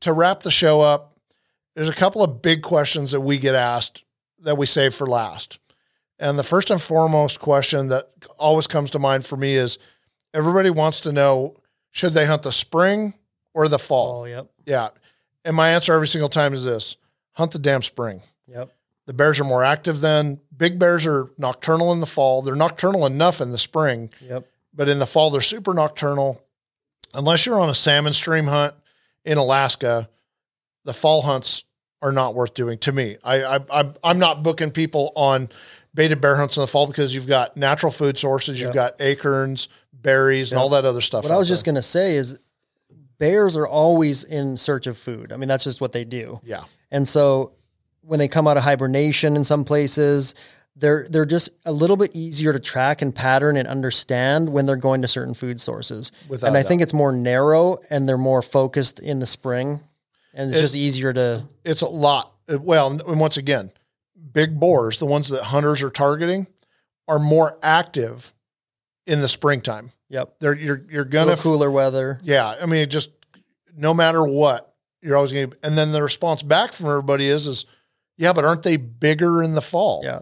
[0.00, 1.18] to wrap the show up,
[1.74, 4.05] there's a couple of big questions that we get asked
[4.46, 5.58] that we save for last.
[6.18, 9.76] And the first and foremost question that always comes to mind for me is
[10.32, 11.56] everybody wants to know
[11.90, 13.14] should they hunt the spring
[13.52, 14.22] or the fall?
[14.22, 14.88] Oh, yep, Yeah.
[15.44, 16.96] And my answer every single time is this
[17.32, 18.22] hunt the damn spring.
[18.46, 18.70] yep,
[19.06, 20.40] The bears are more active then.
[20.56, 22.40] Big bears are nocturnal in the fall.
[22.40, 24.48] They're nocturnal enough in the spring, yep.
[24.72, 26.40] but in the fall they're super nocturnal.
[27.14, 28.74] Unless you're on a salmon stream hunt
[29.24, 30.08] in Alaska,
[30.84, 31.64] the fall hunts
[32.02, 33.16] are not worth doing to me.
[33.24, 35.48] I, I, I I'm not booking people on
[35.94, 39.68] baited bear hunts in the fall because you've got natural food sources, you've got acorns,
[39.92, 41.24] berries, and all that other stuff.
[41.24, 42.38] What I was just going to say is
[43.18, 45.32] bears are always in search of food.
[45.32, 46.40] I mean, that's just what they do.
[46.44, 47.52] yeah, And so
[48.02, 50.34] when they come out of hibernation in some places,
[50.76, 54.76] they're they're just a little bit easier to track and pattern and understand when they're
[54.76, 56.12] going to certain food sources.
[56.28, 56.68] Without and I doubt.
[56.68, 59.80] think it's more narrow and they're more focused in the spring.
[60.36, 62.32] And it's just easier to it's a lot.
[62.48, 63.72] Well, and once again,
[64.32, 66.46] big boars, the ones that hunters are targeting,
[67.08, 68.34] are more active
[69.06, 69.90] in the springtime.
[70.10, 70.36] Yep.
[70.40, 72.20] They're you're you're gonna cooler weather.
[72.22, 72.54] yeah.
[72.60, 73.10] I mean, it just
[73.76, 75.50] no matter what, you're always gonna.
[75.62, 77.64] And then the response back from everybody is is
[78.18, 80.02] yeah, but aren't they bigger in the fall?
[80.04, 80.20] Yeah.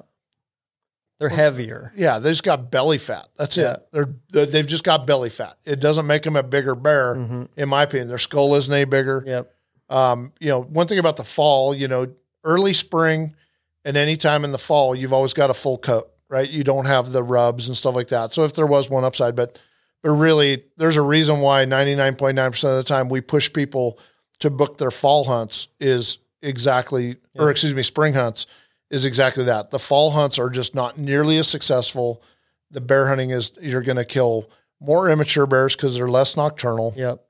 [1.21, 1.93] They're heavier.
[1.97, 3.29] Yeah, they just got belly fat.
[3.37, 3.75] That's Yeah.
[3.75, 4.15] it.
[4.31, 5.57] They're they've just got belly fat.
[5.65, 7.49] It doesn't make them a bigger bear, Mhm.
[7.57, 8.09] in my opinion.
[8.09, 9.23] Their skull isn't any bigger.
[9.27, 9.54] Yep.
[9.95, 12.09] Um, you know, one thing about the fall, you know,
[12.43, 13.37] early spring
[13.85, 16.51] and any time in the fall, you've always got a full coat, right?
[16.51, 18.35] You don't have the rubs and stuff like that.
[18.35, 19.59] So if there was one upside, but
[20.03, 23.99] but really, there's a reason why 99.9% of the time we push people
[24.41, 28.47] to book their fall hunts is exactly, or excuse me, spring hunts
[28.91, 29.71] is exactly that.
[29.71, 32.23] The fall hunts are just not nearly as successful.
[32.71, 36.93] The bear hunting is you're going to kill more immature bears because they're less nocturnal.
[36.97, 37.25] Yep.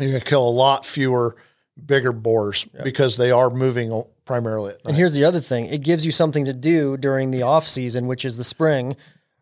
[0.00, 1.36] You're going to kill a lot fewer
[1.84, 4.90] bigger boars because they are moving primarily at night.
[4.90, 8.06] And here's the other thing: it gives you something to do during the off season,
[8.06, 8.96] which is the spring.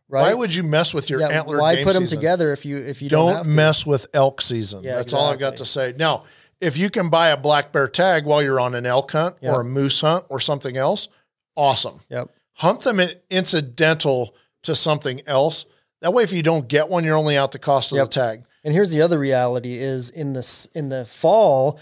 [0.08, 0.22] Right?
[0.22, 1.58] Why would you mess with your yeah, antler?
[1.58, 2.18] why game put them season?
[2.18, 3.52] together if you if you don't, Don't have to?
[3.52, 4.82] mess with elk season.
[4.84, 5.94] Yeah, That's all I've got to say.
[5.96, 6.24] Now,
[6.60, 9.52] if you can buy a black bear tag while you're on an elk hunt Yeah.
[9.52, 11.08] or a moose hunt or something else,
[11.56, 12.00] awesome.
[12.10, 12.30] Yep.
[12.58, 15.64] Hunt them in, incidental to something else.
[16.00, 18.06] That way, if you don't get one, you're only out the cost of Yep.
[18.06, 18.44] the tag.
[18.62, 21.78] And here's the other reality: is in this in the fall,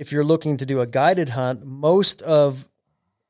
[0.00, 2.66] if you're looking to do a guided hunt, most of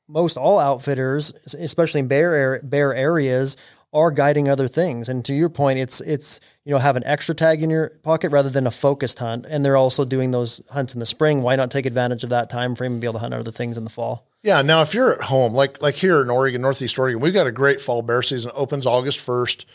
[0.06, 3.56] most all outfitters, especially in bear ar- bear areas,
[3.92, 5.08] are guiding other things.
[5.08, 8.30] And to your point, it's it's you know have an extra tag in your pocket
[8.30, 9.46] rather than a focused hunt.
[9.50, 11.42] And they're also doing those hunts in the spring.
[11.42, 13.76] Why not take advantage of that time frame and be able to hunt other things
[13.76, 14.28] in the fall?
[14.44, 14.62] Yeah.
[14.62, 17.52] Now, if you're at home, like like here in Oregon, Northeast Oregon, we've got a
[17.52, 18.52] great fall bear season.
[18.54, 19.66] Opens August first,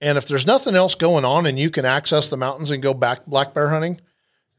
[0.00, 2.94] and if there's nothing else going on, and you can access the mountains and go
[2.94, 4.00] back black bear hunting,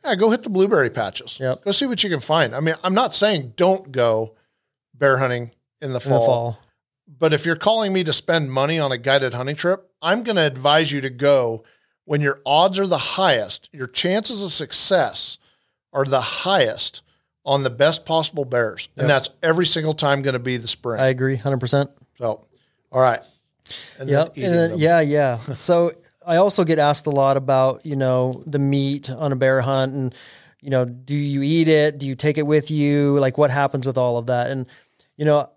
[0.03, 1.39] yeah, go hit the blueberry patches.
[1.39, 1.63] Yep.
[1.63, 2.55] Go see what you can find.
[2.55, 4.35] I mean, I'm not saying don't go
[4.93, 5.51] bear hunting
[5.81, 6.59] in the In fall, the fall,
[7.19, 10.35] but if you're calling me to spend money on a guided hunting trip, I'm going
[10.35, 11.63] to advise you to go
[12.05, 13.69] when your odds are the highest.
[13.71, 15.37] Your chances of success
[15.93, 17.01] are the highest
[17.45, 20.99] on the best possible bears, and that's every single time going to be the spring.
[21.01, 21.91] I agree, hundred percent.
[22.17, 22.45] So,
[22.91, 23.19] all right.
[23.99, 25.37] And Yeah, eating and then, yeah, yeah.
[25.37, 25.93] so
[26.25, 29.93] I also get asked a lot about you know the meat on a bear hunt,
[29.93, 30.15] and
[30.61, 31.97] you know, do you eat it?
[31.97, 33.19] Do you take it with you?
[33.19, 34.49] Like, what happens with all of that?
[34.49, 34.65] And
[35.17, 35.49] you know,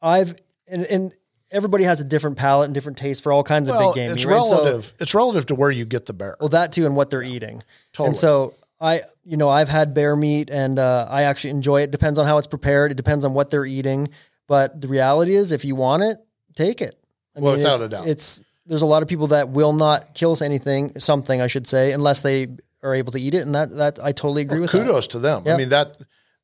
[0.00, 0.34] I've
[0.68, 1.12] and, and
[1.50, 4.12] everybody has a different palate and different taste for all kinds well, of big game.
[4.12, 4.42] it's right?
[4.42, 4.94] So- relative.
[4.98, 6.36] it's relative to where you get the bear.
[6.40, 7.62] well, that too, and what they're eating.
[7.92, 8.08] Totally.
[8.08, 11.90] And so I, you know, I've had bear meat, and uh, I actually enjoy it.
[11.90, 12.90] Depends on how it's prepared.
[12.92, 14.08] It depends on what they're eating.
[14.46, 16.18] But the reality is, if you want it,
[16.54, 16.98] take it.
[17.36, 18.06] I Well, without it's, a doubt.
[18.06, 21.92] it's there's a lot of people that will not kill anything, something I should say,
[21.92, 22.48] unless they
[22.82, 24.70] are able to eat it, and that that I totally agree with.
[24.72, 24.78] that.
[24.84, 25.42] Kudos to them.
[25.46, 25.96] I mean that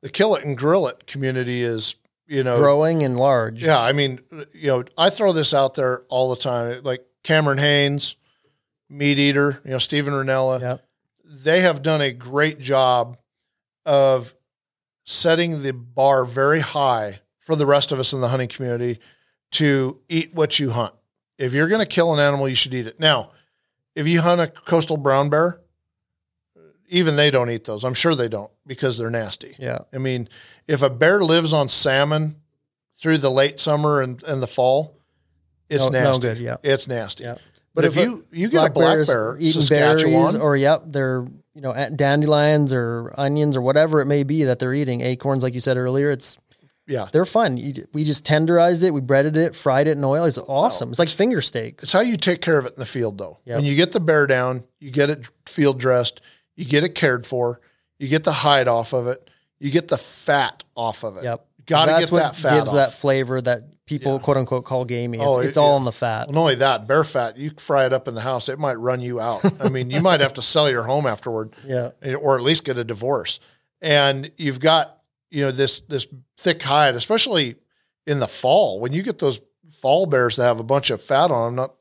[0.02, 1.94] the kill it and grill it community is
[2.26, 3.62] you know Growing and large.
[3.62, 4.20] Yeah, I mean,
[4.52, 6.82] you know, I throw this out there all the time.
[6.82, 8.16] Like Cameron Hanes,
[8.88, 10.84] meat eater, you know, Steven Rinella, Yep.
[11.24, 13.18] they have done a great job
[13.84, 14.34] of
[15.04, 18.98] setting the bar very high for the rest of us in the hunting community
[19.52, 20.94] to eat what you hunt.
[21.42, 23.00] If you're going to kill an animal, you should eat it.
[23.00, 23.30] Now,
[23.96, 25.60] if you hunt a coastal brown bear,
[26.88, 27.84] even they don't eat those.
[27.84, 29.56] I'm sure they don't because they're nasty.
[29.58, 29.78] Yeah.
[29.92, 30.28] I mean,
[30.68, 32.36] if a bear lives on salmon
[32.94, 34.98] through the late summer and, and the fall,
[35.68, 36.20] it's No- no nasty.
[36.28, 36.56] good, yeah.
[36.62, 37.24] It's nasty.
[37.24, 37.36] Yeah.
[37.74, 41.24] But, if a you you get a black bear, eating Saskatchewan, berries, or yep, they're
[41.54, 45.54] you know dandelions or onions or whatever it may be that they're eating, acorns, like
[45.54, 46.10] you said earlier.
[46.10, 46.36] It's
[46.86, 47.56] yeah, they're fun.
[47.56, 50.24] You, we just tenderized it, we breaded it, fried it in oil.
[50.24, 50.90] It's awesome.
[50.90, 51.84] It's like finger steaks.
[51.84, 53.38] it's how you take care of it in the field, though.
[53.44, 53.56] Yep.
[53.56, 56.20] When you get the bear down, you get it field dressed,
[56.56, 57.60] you get it cared for,
[57.98, 59.30] you get the hide off of it,
[59.60, 61.24] you get the fat off of it.
[61.24, 61.46] Yep.
[61.66, 62.74] Got to get that fat gives off.
[62.74, 65.18] that flavor that people quote unquote call gamey.
[65.18, 65.78] It's, Oh, it's all yeah.
[65.78, 66.26] in the fat.
[66.26, 68.74] Well, not only that, bear fat, you fry it up in the house, it might
[68.74, 69.44] run you out.
[69.62, 71.54] I mean, you might have to sell your home afterward.
[71.64, 71.90] Yeah.
[72.02, 73.38] Eh, or at least get a divorce.
[73.80, 74.98] And you've got,
[75.32, 76.06] you know, this this
[76.36, 77.56] thick hide, especially
[78.06, 79.40] in the fall, when you get those
[79.72, 81.46] fall bears that have a bunch of fat on them.
[81.46, 81.74] I'm not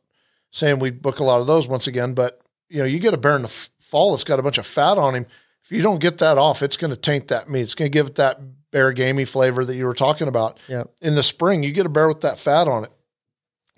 [0.51, 3.17] saying we book a lot of those once again, but you know, you get a
[3.17, 5.25] bear in the fall that's got a bunch of fat on him.
[5.63, 7.61] If you don't get that off, it's going to taint that meat.
[7.61, 8.39] It's going to give it that
[8.71, 10.59] bear gamey flavor that you were talking about.
[10.67, 10.85] Yeah.
[11.01, 12.91] In the spring, you get a bear with that fat on it.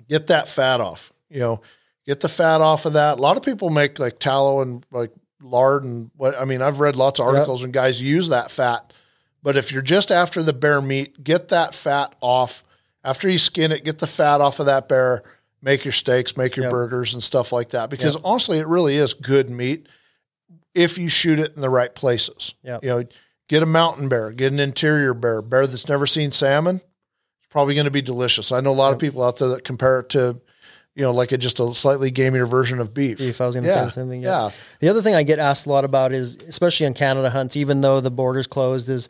[0.08, 1.12] Get that fat off.
[1.30, 1.62] You know,
[2.06, 3.18] get the fat off of that.
[3.18, 5.12] A lot of people make like tallow and like
[5.42, 8.94] lard and what I mean, I've read lots of articles and guys use that fat.
[9.44, 12.64] But if you're just after the bear meat, get that fat off.
[13.04, 15.22] After you skin it, get the fat off of that bear,
[15.62, 16.72] make your steaks, make your Yep.
[16.72, 17.90] burgers and stuff like that.
[17.90, 19.88] Because honestly, it really is good meat
[20.74, 22.56] if you shoot it in the right places.
[22.64, 22.84] Yep.
[22.84, 23.04] You know,
[23.50, 26.78] get a mountain bear, get an interior bear, bear that's never seen salmon.
[26.78, 28.52] It's probably going to be delicious.
[28.54, 30.40] I know a lot of people out there that compare it to
[30.96, 33.18] you know, like a just a slightly gamier version of beef.
[33.18, 34.22] Beef, I was going to say Yeah, the same thing.
[34.22, 34.52] Yeah.
[34.80, 37.82] The other thing I get asked a lot about is, especially on Canada hunts, even
[37.82, 39.10] though the border's closed, is,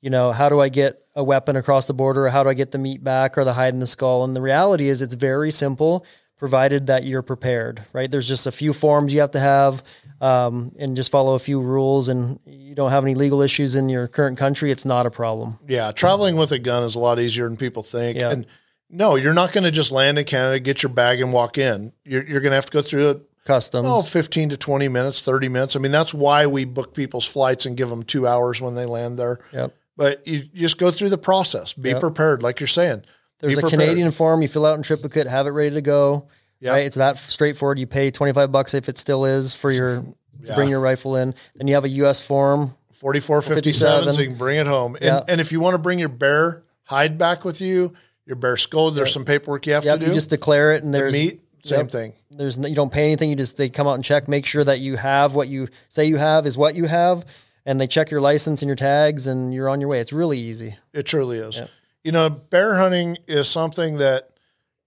[0.00, 2.26] you know, how do I get a weapon across the border?
[2.26, 4.22] Or how do I get the meat back or the hide in the skull?
[4.22, 6.06] And the reality is, it's very simple,
[6.36, 7.82] provided that you're prepared.
[7.92, 8.08] Right?
[8.08, 9.82] There's just a few forms you have to have,
[10.20, 13.88] um, and just follow a few rules, and you don't have any legal issues in
[13.88, 14.70] your current country.
[14.70, 15.58] It's not a problem.
[15.66, 18.18] Yeah, traveling with a gun is a lot easier than people think.
[18.18, 18.30] Yeah.
[18.30, 18.46] And
[18.94, 21.92] no, you're not going to just land in Canada, get your bag, and walk in.
[22.04, 23.22] You're, you're going to have to go through it.
[23.44, 23.86] Customs.
[23.90, 25.76] Oh, 15 to 20 minutes, 30 minutes.
[25.76, 28.86] I mean, that's why we book people's flights and give them two hours when they
[28.86, 29.38] land there.
[29.52, 29.74] Yep.
[29.98, 31.74] But you just go through the process.
[31.74, 32.00] Be Yep.
[32.00, 33.02] prepared, like you're saying.
[33.40, 33.80] There's Be a prepared.
[33.82, 36.28] Canadian form you fill out in triplicate, have it ready to go.
[36.60, 36.70] Yeah.
[36.70, 37.78] Right, it's that straightforward.
[37.78, 40.02] You pay 25 bucks if it still is for your
[40.46, 41.34] to bring your rifle in.
[41.54, 42.22] Then you have a U.S.
[42.22, 42.74] form.
[42.92, 44.94] 4457, so you can bring it home.
[44.96, 45.20] And, Yeah.
[45.28, 47.92] and if you want to bring your bear hide back with you,
[48.26, 50.10] your bear skull, there's some paperwork you have Yep, to do.
[50.10, 51.90] you just declare it, and there's Meat, same Yep.
[51.90, 52.12] thing.
[52.30, 53.30] There's no- you don't pay anything.
[53.30, 56.04] You just they come out and check, make sure that you have what you say
[56.06, 57.24] you have is what you have,
[57.66, 60.00] and they check your license and your tags, and you're on your way.
[60.00, 60.76] It's really easy.
[60.92, 61.60] It truly is.
[62.02, 64.30] You know, bear hunting is something that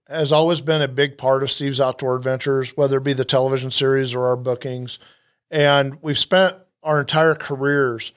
[0.08, 3.70] has always been a big part of Steve's Outdoor Adventures, whether it be the television
[3.70, 4.98] series or our bookings.
[5.50, 8.12] And we've spent our entire careers,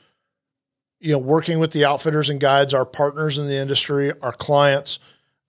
[1.02, 5.00] you know, working with the outfitters and guides, our partners in the industry, our clients.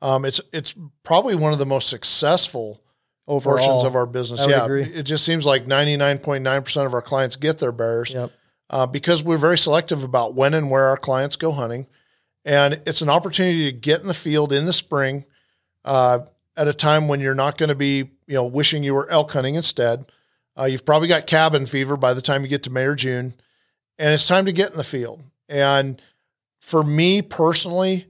[0.01, 0.75] Um, it's it's
[1.05, 2.83] probably one of the most successful
[3.29, 4.45] Overall, portions of our business.
[4.49, 4.83] Yeah, agree.
[4.83, 8.13] it just seems like ninety nine point nine percent of our clients get their bears
[8.13, 8.33] Yep.
[8.71, 11.87] uh, because we're very selective about when and where our clients go hunting.
[12.45, 15.25] And it's an opportunity to get in the field in the spring
[15.85, 16.21] uh,
[16.57, 19.31] at a time when you're not going to be, you know, wishing you were elk
[19.33, 20.07] hunting instead.
[20.59, 23.35] Uh, you've probably got cabin fever by the time you get to May or June,
[23.99, 25.23] and it's time to get in the field.
[25.53, 26.01] And
[26.61, 28.07] for me personally,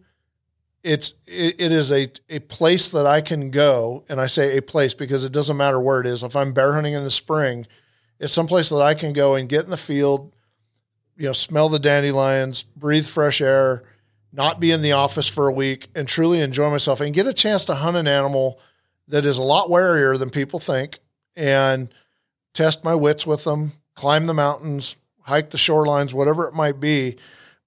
[0.85, 4.63] it's it, it is a a place that I can go, and I say a
[4.63, 6.23] place because it doesn't matter where it is.
[6.23, 7.67] If I'm bear hunting in the spring,
[8.21, 10.37] it's someplace that I can go and get in the field,
[11.17, 13.83] you know, smell the dandelions, breathe fresh air,
[14.33, 17.35] not be in the office for a week, and truly enjoy myself and get a
[17.35, 18.61] chance to hunt an animal
[19.09, 21.01] that is a lot warier than people think,
[21.35, 21.93] and
[22.55, 27.17] test my wits with them, climb the mountains, hike the shorelines, whatever it might be.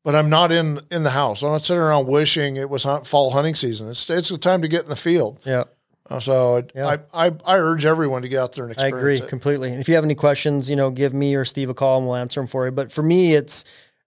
[0.04, 1.42] But I'm not in in the house.
[1.42, 3.90] I'm not sitting around wishing it was hunt, fall hunting season.
[3.90, 5.40] It's it's the time to get in the field.
[5.44, 5.64] Yeah.
[6.08, 6.98] Uh, So Yeah.
[7.14, 8.94] I, I I urge everyone to get out there and experience.
[8.94, 8.96] It.
[8.96, 9.30] I agree it.
[9.30, 9.72] completely.
[9.72, 12.08] And if you have any questions, you know, give me or Steve a call and
[12.08, 12.72] we'll answer them for you.
[12.72, 13.66] But for me, it's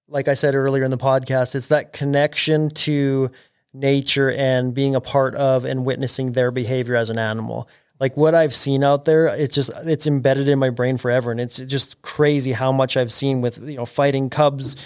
[0.09, 3.31] like I said earlier in the podcast, it's that connection to
[3.75, 7.69] nature and being a part of and witnessing their behavior as an animal.
[8.01, 11.41] Like what I've seen out there, it's just it's embedded in my brain forever, and
[11.41, 14.77] it's just crazy how much I've seen with you know fighting cubs,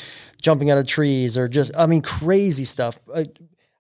[0.41, 2.99] jumping out of trees, or just I mean crazy stuff.
[3.15, 3.27] A,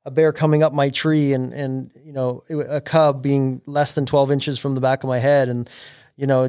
[0.04, 4.04] a bear coming up my tree and and you know a cub being less than
[4.04, 5.70] 12 inches from the back of my head and
[6.16, 6.48] you know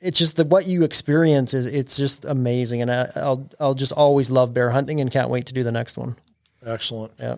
[0.00, 3.90] it's just that what you experience is it's just amazing and I, I'll I'll just
[3.90, 6.14] always love bear hunting and can't wait to do the next one
[6.64, 7.12] Excellent.
[7.18, 7.36] yeah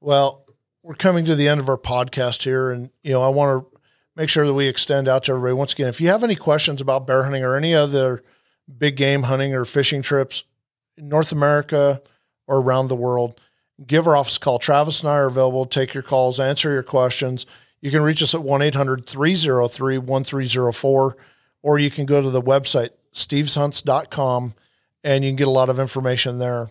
[0.00, 0.44] Well,
[0.82, 3.73] we're coming to the end of our podcast here, and you know I want to
[4.16, 5.88] make sure that we extend out to everybody once again.
[5.88, 8.22] If you have any questions about bear hunting or any other
[8.78, 10.44] big game hunting or fishing trips
[10.96, 12.00] in North America
[12.46, 13.40] or around the world,
[13.84, 14.58] give our office a call.
[14.58, 15.66] Travis and I are available.
[15.66, 17.46] to Take your calls, answer your questions.
[17.80, 21.16] You can reach us at 1 800 303 1304,
[21.62, 24.54] or you can go to the website, steveshunts.com,
[25.02, 26.70] and you can get a lot of information there.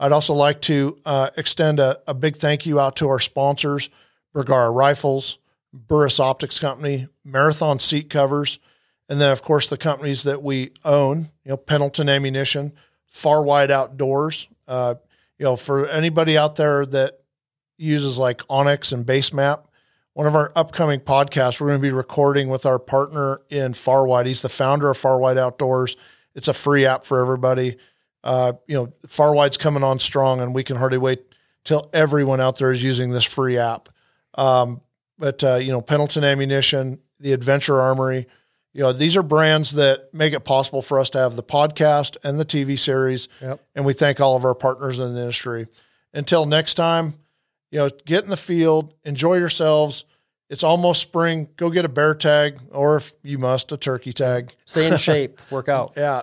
[0.00, 3.90] I'd also like to uh, extend a, a big thank you out to our sponsors,
[4.32, 5.38] Bergara Rifles,
[5.74, 8.60] Burris Optics Company, Marathon Seat Covers,
[9.08, 12.72] and then, of course, the companies that we own, you know, Pendleton Ammunition,
[13.06, 14.48] Far Wide Outdoors.
[14.66, 14.94] Uh,
[15.38, 17.20] you know, for anybody out there that
[17.76, 19.64] uses like onX and Basemap,
[20.14, 24.06] one of our upcoming podcasts, we're going to be recording with our partner in Far
[24.06, 24.26] Wide.
[24.26, 25.96] He's the founder of Far Wide Outdoors.
[26.34, 27.76] It's a free app for everybody.
[28.22, 31.24] Uh, you know, Far Wide's coming on strong, and we can hardly wait
[31.64, 33.88] till everyone out there is using this free app.
[34.34, 34.80] Um,
[35.18, 38.26] but uh, you know, Pendleton Ammunition, the Adventure Armory,
[38.74, 42.16] you know, these are brands that make it possible for us to have the podcast
[42.24, 43.28] and the TV series.
[43.40, 43.64] Yep.
[43.76, 45.68] And we thank all of our partners in the industry.
[46.12, 47.14] Until next time,
[47.70, 50.04] you know, get in the field, enjoy yourselves.
[50.50, 51.48] It's almost spring.
[51.56, 54.54] Go get a bear tag, or if you must, a turkey tag.
[54.64, 56.22] stay in shape work out Yeah.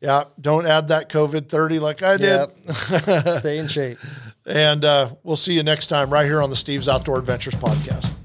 [0.00, 0.24] Yeah.
[0.38, 2.50] Don't add that COVID 30 like I did.
[2.68, 3.28] Yep.
[3.38, 3.98] stay in shape
[4.44, 8.15] And uh, we'll see you next time right here on the Steve's Outdoor Adventures podcast.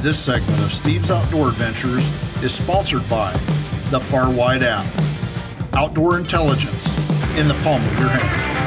[0.00, 2.06] This segment of Steve's Outdoor Adventures
[2.40, 3.32] is sponsored by
[3.90, 4.86] the Far Wide app.
[5.74, 6.96] Outdoor intelligence
[7.36, 8.57] in the palm of your hand.